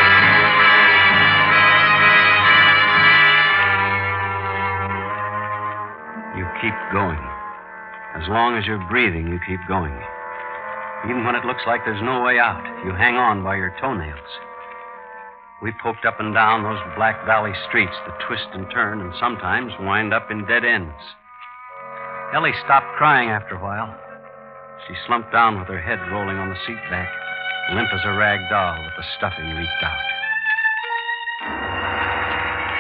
keep 6.61 6.75
going. 6.93 7.21
As 8.19 8.27
long 8.29 8.59
as 8.59 8.67
you're 8.67 8.83
breathing, 8.91 9.29
you 9.29 9.39
keep 9.47 9.61
going. 9.69 9.95
Even 11.09 11.25
when 11.25 11.35
it 11.35 11.45
looks 11.45 11.63
like 11.67 11.81
there's 11.85 12.03
no 12.03 12.21
way 12.21 12.39
out, 12.39 12.61
you 12.85 12.93
hang 12.93 13.17
on 13.17 13.43
by 13.43 13.57
your 13.57 13.75
toenails. 13.81 14.31
We 15.63 15.73
poked 15.83 16.05
up 16.05 16.21
and 16.21 16.35
down 16.35 16.63
those 16.63 16.81
Black 16.97 17.25
Valley 17.25 17.53
streets 17.69 17.97
that 18.07 18.21
twist 18.27 18.49
and 18.53 18.71
turn 18.71 19.01
and 19.01 19.13
sometimes 19.21 19.73
wind 19.81 20.13
up 20.13 20.31
in 20.31 20.47
dead 20.47 20.65
ends. 20.65 20.97
Ellie 22.35 22.57
stopped 22.65 22.97
crying 22.97 23.29
after 23.29 23.57
a 23.57 23.63
while. 23.63 23.95
She 24.89 24.95
slumped 25.07 25.33
down 25.33 25.59
with 25.59 25.69
her 25.69 25.81
head 25.81 26.01
rolling 26.11 26.39
on 26.39 26.49
the 26.49 26.61
seat 26.67 26.81
back, 26.91 27.09
limp 27.75 27.89
as 27.93 28.01
a 28.05 28.17
rag 28.17 28.41
doll 28.49 28.77
with 28.81 28.97
the 28.97 29.05
stuffing 29.19 29.55
leaked 29.55 29.83
out. 29.85 30.07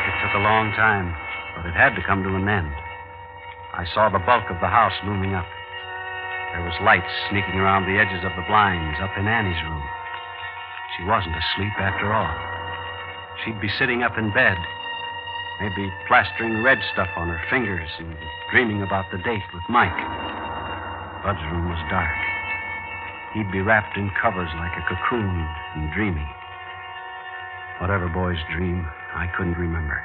It 0.08 0.14
took 0.24 0.34
a 0.40 0.44
long 0.44 0.72
time, 0.72 1.14
but 1.56 1.66
it 1.68 1.74
had 1.74 1.94
to 1.96 2.02
come 2.02 2.22
to 2.22 2.34
an 2.34 2.48
end. 2.48 2.72
I 3.80 3.88
saw 3.96 4.12
the 4.12 4.20
bulk 4.20 4.44
of 4.52 4.60
the 4.60 4.68
house 4.68 4.92
looming 5.08 5.32
up. 5.32 5.48
There 6.52 6.60
was 6.60 6.76
light 6.84 7.08
sneaking 7.32 7.56
around 7.56 7.88
the 7.88 7.96
edges 7.96 8.20
of 8.28 8.36
the 8.36 8.44
blinds 8.44 9.00
up 9.00 9.16
in 9.16 9.24
Annie's 9.24 9.56
room. 9.64 9.80
She 10.92 11.08
wasn't 11.08 11.32
asleep 11.32 11.72
after 11.80 12.12
all. 12.12 12.28
She'd 13.40 13.56
be 13.56 13.72
sitting 13.80 14.04
up 14.04 14.20
in 14.20 14.36
bed, 14.36 14.60
maybe 15.64 15.88
plastering 16.04 16.60
red 16.60 16.76
stuff 16.92 17.08
on 17.16 17.32
her 17.32 17.40
fingers 17.48 17.88
and 17.96 18.12
dreaming 18.52 18.84
about 18.84 19.08
the 19.08 19.24
date 19.24 19.48
with 19.56 19.64
Mike. 19.72 19.96
Bud's 21.24 21.40
room 21.48 21.72
was 21.72 21.80
dark. 21.88 22.12
He'd 23.32 23.48
be 23.48 23.64
wrapped 23.64 23.96
in 23.96 24.12
covers 24.20 24.52
like 24.60 24.76
a 24.76 24.84
cocoon 24.92 25.48
and 25.80 25.88
dreaming. 25.96 26.28
Whatever 27.80 28.12
boys 28.12 28.44
dream, 28.52 28.84
I 29.16 29.24
couldn't 29.32 29.56
remember. 29.56 30.04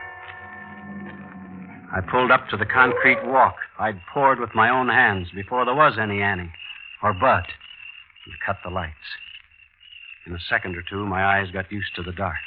I 1.93 2.01
pulled 2.01 2.31
up 2.31 2.49
to 2.49 2.57
the 2.57 2.65
concrete 2.65 3.25
walk 3.25 3.55
I'd 3.77 3.99
poured 4.13 4.39
with 4.39 4.55
my 4.55 4.69
own 4.69 4.89
hands 4.89 5.29
before 5.33 5.65
there 5.65 5.75
was 5.75 5.97
any 5.99 6.21
Annie 6.21 6.53
or 7.03 7.13
Bud, 7.13 7.43
and 8.25 8.35
cut 8.45 8.57
the 8.63 8.69
lights. 8.69 8.93
In 10.25 10.33
a 10.33 10.39
second 10.39 10.75
or 10.75 10.81
two, 10.81 11.05
my 11.05 11.23
eyes 11.23 11.51
got 11.51 11.71
used 11.71 11.93
to 11.95 12.03
the 12.03 12.11
dark. 12.11 12.37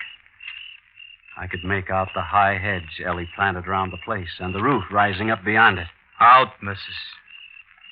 I 1.37 1.47
could 1.47 1.63
make 1.63 1.91
out 1.91 2.09
the 2.15 2.23
high 2.23 2.59
hedge 2.59 3.01
Ellie 3.05 3.29
planted 3.37 3.69
around 3.69 3.93
the 3.93 4.05
place 4.05 4.41
and 4.41 4.53
the 4.55 4.63
roof 4.63 4.85
rising 4.91 5.31
up 5.31 5.45
beyond 5.45 5.79
it. 5.79 5.87
Out, 6.19 6.61
missus. 6.61 6.83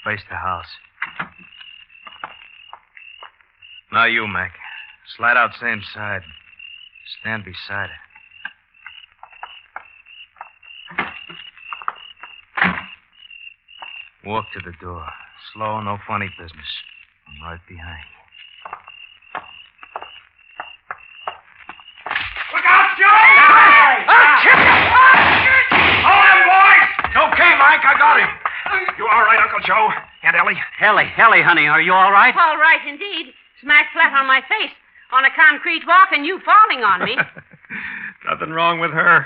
Face 0.04 0.22
the 0.28 0.36
house. 0.36 0.66
Now 3.92 4.06
you, 4.06 4.26
Mac. 4.26 4.52
Slide 5.16 5.36
out 5.36 5.52
same 5.60 5.82
side. 5.94 6.22
Stand 7.20 7.44
beside 7.44 7.90
her. 7.90 8.05
Walk 14.26 14.50
to 14.54 14.60
the 14.64 14.74
door. 14.82 15.06
Slow, 15.54 15.80
no 15.82 15.98
funny 16.02 16.26
business. 16.34 16.66
I'm 17.30 17.46
right 17.46 17.60
behind 17.68 18.02
you. 18.02 18.18
Look 22.50 22.66
out, 22.66 22.90
Joe! 22.98 23.06
I'll 23.06 24.42
kill 24.42 24.58
you! 24.58 24.74
Hold 26.02 26.26
him, 26.26 26.42
boys! 26.42 26.90
Okay, 27.22 27.52
Mike, 27.54 27.86
I 27.86 27.94
got 28.02 28.18
him. 28.18 28.30
You 28.98 29.06
all 29.06 29.22
right, 29.22 29.38
Uncle 29.38 29.62
Joe? 29.62 29.94
And 30.24 30.34
Ellie? 30.34 30.58
Ellie, 30.82 31.06
Ellie, 31.16 31.42
honey, 31.46 31.68
are 31.68 31.80
you 31.80 31.92
all 31.92 32.10
right? 32.10 32.34
All 32.34 32.58
right, 32.58 32.82
indeed. 32.82 33.30
Smack 33.62 33.92
flat 33.92 34.12
on 34.12 34.26
my 34.26 34.42
face 34.48 34.74
on 35.12 35.24
a 35.24 35.30
concrete 35.38 35.86
walk 35.86 36.08
and 36.10 36.26
you 36.26 36.40
falling 36.42 36.82
on 36.82 37.04
me. 37.04 37.16
Nothing 38.28 38.50
wrong 38.50 38.80
with 38.80 38.90
her. 38.90 39.24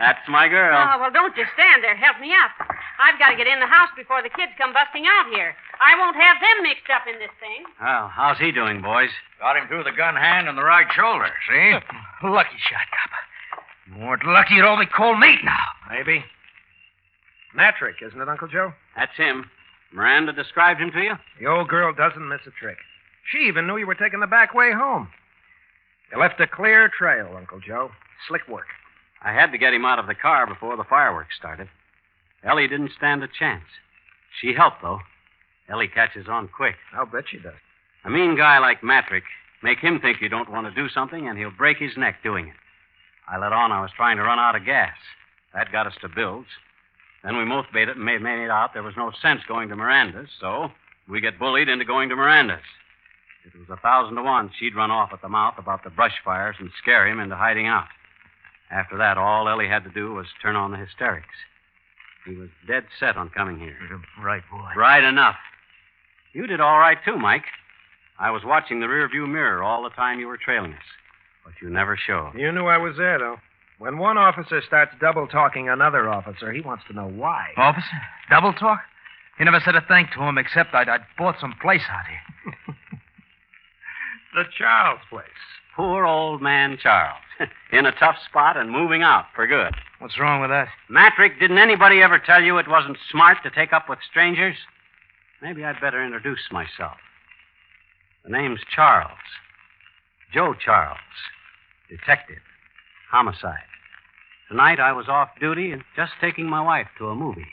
That's 0.00 0.26
my 0.28 0.48
girl. 0.48 0.74
Oh, 0.74 0.98
well, 0.98 1.12
don't 1.12 1.36
just 1.36 1.52
stand 1.54 1.84
there. 1.84 1.94
Help 1.94 2.18
me 2.18 2.34
up. 2.34 2.61
I've 2.98 3.18
got 3.18 3.30
to 3.30 3.36
get 3.36 3.46
in 3.46 3.60
the 3.60 3.66
house 3.66 3.90
before 3.96 4.22
the 4.22 4.32
kids 4.32 4.52
come 4.58 4.72
busting 4.72 5.04
out 5.06 5.32
here. 5.32 5.54
I 5.80 5.98
won't 5.98 6.16
have 6.16 6.36
them 6.40 6.62
mixed 6.62 6.88
up 6.92 7.04
in 7.08 7.18
this 7.18 7.32
thing. 7.40 7.64
Well, 7.80 8.08
how's 8.08 8.38
he 8.38 8.52
doing, 8.52 8.82
boys? 8.82 9.10
Got 9.40 9.56
him 9.56 9.68
through 9.68 9.84
the 9.84 9.96
gun 9.96 10.14
hand 10.14 10.48
and 10.48 10.56
the 10.56 10.62
right 10.64 10.86
shoulder, 10.92 11.30
see? 11.48 11.78
Lucky 12.26 12.58
shot, 12.58 12.86
Cop. 12.92 13.12
You 13.88 14.04
weren't 14.06 14.24
lucky, 14.24 14.54
you'd 14.54 14.64
only 14.64 14.86
cold 14.86 15.18
meat 15.18 15.40
now. 15.44 15.64
Maybe. 15.90 16.24
Matrick, 17.54 17.96
isn't 18.00 18.20
it, 18.20 18.28
Uncle 18.28 18.48
Joe? 18.48 18.72
That's 18.96 19.16
him. 19.16 19.50
Miranda 19.92 20.32
described 20.32 20.80
him 20.80 20.90
to 20.92 21.00
you? 21.02 21.14
The 21.40 21.46
old 21.46 21.68
girl 21.68 21.92
doesn't 21.92 22.28
miss 22.28 22.40
a 22.46 22.50
trick. 22.50 22.78
She 23.30 23.46
even 23.48 23.66
knew 23.66 23.76
you 23.76 23.86
were 23.86 23.94
taking 23.94 24.20
the 24.20 24.26
back 24.26 24.54
way 24.54 24.72
home. 24.72 25.08
You 26.10 26.18
left 26.18 26.40
a 26.40 26.46
clear 26.46 26.88
trail, 26.88 27.34
Uncle 27.36 27.60
Joe. 27.60 27.90
Slick 28.28 28.46
work. 28.48 28.66
I 29.22 29.32
had 29.32 29.52
to 29.52 29.58
get 29.58 29.74
him 29.74 29.84
out 29.84 29.98
of 29.98 30.06
the 30.06 30.14
car 30.14 30.46
before 30.46 30.76
the 30.76 30.84
fireworks 30.84 31.36
started. 31.36 31.68
Ellie 32.44 32.68
didn't 32.68 32.92
stand 32.96 33.22
a 33.22 33.28
chance. 33.28 33.64
She 34.40 34.54
helped, 34.54 34.82
though. 34.82 35.00
Ellie 35.68 35.88
catches 35.88 36.26
on 36.28 36.48
quick. 36.48 36.74
I'll 36.94 37.06
bet 37.06 37.24
she 37.30 37.38
does. 37.38 37.54
A 38.04 38.10
mean 38.10 38.36
guy 38.36 38.58
like 38.58 38.82
Matrick, 38.82 39.24
make 39.62 39.78
him 39.78 40.00
think 40.00 40.20
you 40.20 40.28
don't 40.28 40.50
want 40.50 40.66
to 40.66 40.74
do 40.74 40.88
something, 40.88 41.28
and 41.28 41.38
he'll 41.38 41.50
break 41.50 41.78
his 41.78 41.96
neck 41.96 42.16
doing 42.22 42.48
it. 42.48 42.54
I 43.28 43.38
let 43.38 43.52
on 43.52 43.70
I 43.70 43.80
was 43.80 43.92
trying 43.96 44.16
to 44.16 44.24
run 44.24 44.38
out 44.38 44.56
of 44.56 44.64
gas. 44.64 44.94
That 45.54 45.70
got 45.70 45.86
us 45.86 45.94
to 46.00 46.08
Bill's. 46.08 46.46
Then 47.22 47.36
we 47.36 47.44
both 47.44 47.66
made 47.72 47.88
it 47.88 47.96
and 47.96 48.04
made, 48.04 48.20
made 48.20 48.44
it 48.44 48.50
out 48.50 48.74
there 48.74 48.82
was 48.82 48.96
no 48.96 49.12
sense 49.22 49.42
going 49.46 49.68
to 49.68 49.76
Miranda's, 49.76 50.28
so 50.40 50.70
we 51.08 51.20
get 51.20 51.38
bullied 51.38 51.68
into 51.68 51.84
going 51.84 52.08
to 52.08 52.16
Miranda's. 52.16 52.58
It 53.44 53.58
was 53.58 53.68
a 53.70 53.80
thousand 53.80 54.16
to 54.16 54.22
one 54.22 54.50
she'd 54.58 54.74
run 54.74 54.90
off 54.90 55.12
at 55.12 55.22
the 55.22 55.28
mouth 55.28 55.54
about 55.58 55.84
the 55.84 55.90
brush 55.90 56.14
fires 56.24 56.56
and 56.58 56.70
scare 56.80 57.06
him 57.06 57.20
into 57.20 57.36
hiding 57.36 57.66
out. 57.66 57.88
After 58.70 58.96
that, 58.98 59.18
all 59.18 59.48
Ellie 59.48 59.68
had 59.68 59.84
to 59.84 59.90
do 59.90 60.14
was 60.14 60.26
turn 60.40 60.56
on 60.56 60.70
the 60.70 60.76
hysterics. 60.76 61.26
He 62.26 62.36
was 62.36 62.48
dead 62.66 62.84
set 63.00 63.16
on 63.16 63.30
coming 63.30 63.58
here. 63.58 63.76
Right, 64.22 64.42
boy. 64.50 64.70
Right 64.76 65.02
enough. 65.02 65.36
You 66.32 66.46
did 66.46 66.60
all 66.60 66.78
right, 66.78 66.98
too, 67.04 67.16
Mike. 67.18 67.44
I 68.18 68.30
was 68.30 68.42
watching 68.44 68.80
the 68.80 68.86
rearview 68.86 69.28
mirror 69.28 69.62
all 69.62 69.82
the 69.82 69.90
time 69.90 70.20
you 70.20 70.28
were 70.28 70.36
trailing 70.36 70.72
us, 70.72 70.84
but 71.44 71.54
you 71.60 71.68
never 71.68 71.96
showed. 71.96 72.32
You 72.36 72.52
knew 72.52 72.66
I 72.66 72.78
was 72.78 72.96
there, 72.96 73.18
though. 73.18 73.36
When 73.78 73.98
one 73.98 74.16
officer 74.16 74.62
starts 74.64 74.92
double 75.00 75.26
talking 75.26 75.68
another 75.68 76.08
officer, 76.08 76.52
he 76.52 76.60
wants 76.60 76.84
to 76.88 76.94
know 76.94 77.08
why. 77.08 77.48
Officer? 77.56 78.00
Double 78.30 78.52
talk? 78.52 78.80
You 79.38 79.44
never 79.44 79.60
said 79.64 79.74
a 79.74 79.80
thing 79.80 80.06
to 80.14 80.22
him 80.22 80.38
except 80.38 80.72
I'd, 80.74 80.88
I'd 80.88 81.00
bought 81.18 81.36
some 81.40 81.54
place 81.60 81.82
out 81.90 82.06
here. 82.06 82.76
The 84.34 84.44
Charles 84.56 85.00
place. 85.10 85.26
Poor 85.76 86.04
old 86.04 86.42
man 86.42 86.78
Charles. 86.82 87.18
In 87.72 87.86
a 87.86 87.92
tough 87.92 88.16
spot 88.28 88.56
and 88.56 88.70
moving 88.70 89.02
out 89.02 89.26
for 89.34 89.46
good. 89.46 89.74
What's 89.98 90.18
wrong 90.18 90.40
with 90.40 90.50
that? 90.50 90.68
Matrick, 90.88 91.38
didn't 91.40 91.58
anybody 91.58 92.02
ever 92.02 92.18
tell 92.18 92.42
you 92.42 92.58
it 92.58 92.68
wasn't 92.68 92.98
smart 93.10 93.38
to 93.44 93.50
take 93.50 93.72
up 93.72 93.88
with 93.88 93.98
strangers? 94.08 94.56
Maybe 95.40 95.64
I'd 95.64 95.80
better 95.80 96.04
introduce 96.04 96.50
myself. 96.50 96.98
The 98.24 98.30
name's 98.30 98.60
Charles. 98.74 99.10
Joe 100.32 100.54
Charles. 100.54 100.98
Detective. 101.88 102.42
Homicide. 103.10 103.58
Tonight 104.48 104.80
I 104.80 104.92
was 104.92 105.08
off 105.08 105.30
duty 105.40 105.72
and 105.72 105.82
just 105.96 106.12
taking 106.20 106.48
my 106.48 106.60
wife 106.60 106.88
to 106.98 107.08
a 107.08 107.14
movie. 107.14 107.46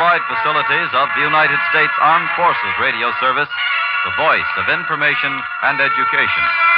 Facilities 0.00 0.88
of 0.96 1.12
the 1.12 1.20
United 1.20 1.60
States 1.68 1.92
Armed 2.00 2.30
Forces 2.32 2.74
Radio 2.80 3.12
Service, 3.20 3.52
the 4.08 4.16
voice 4.16 4.48
of 4.56 4.72
information 4.72 5.28
and 5.60 5.76
education. 5.76 6.69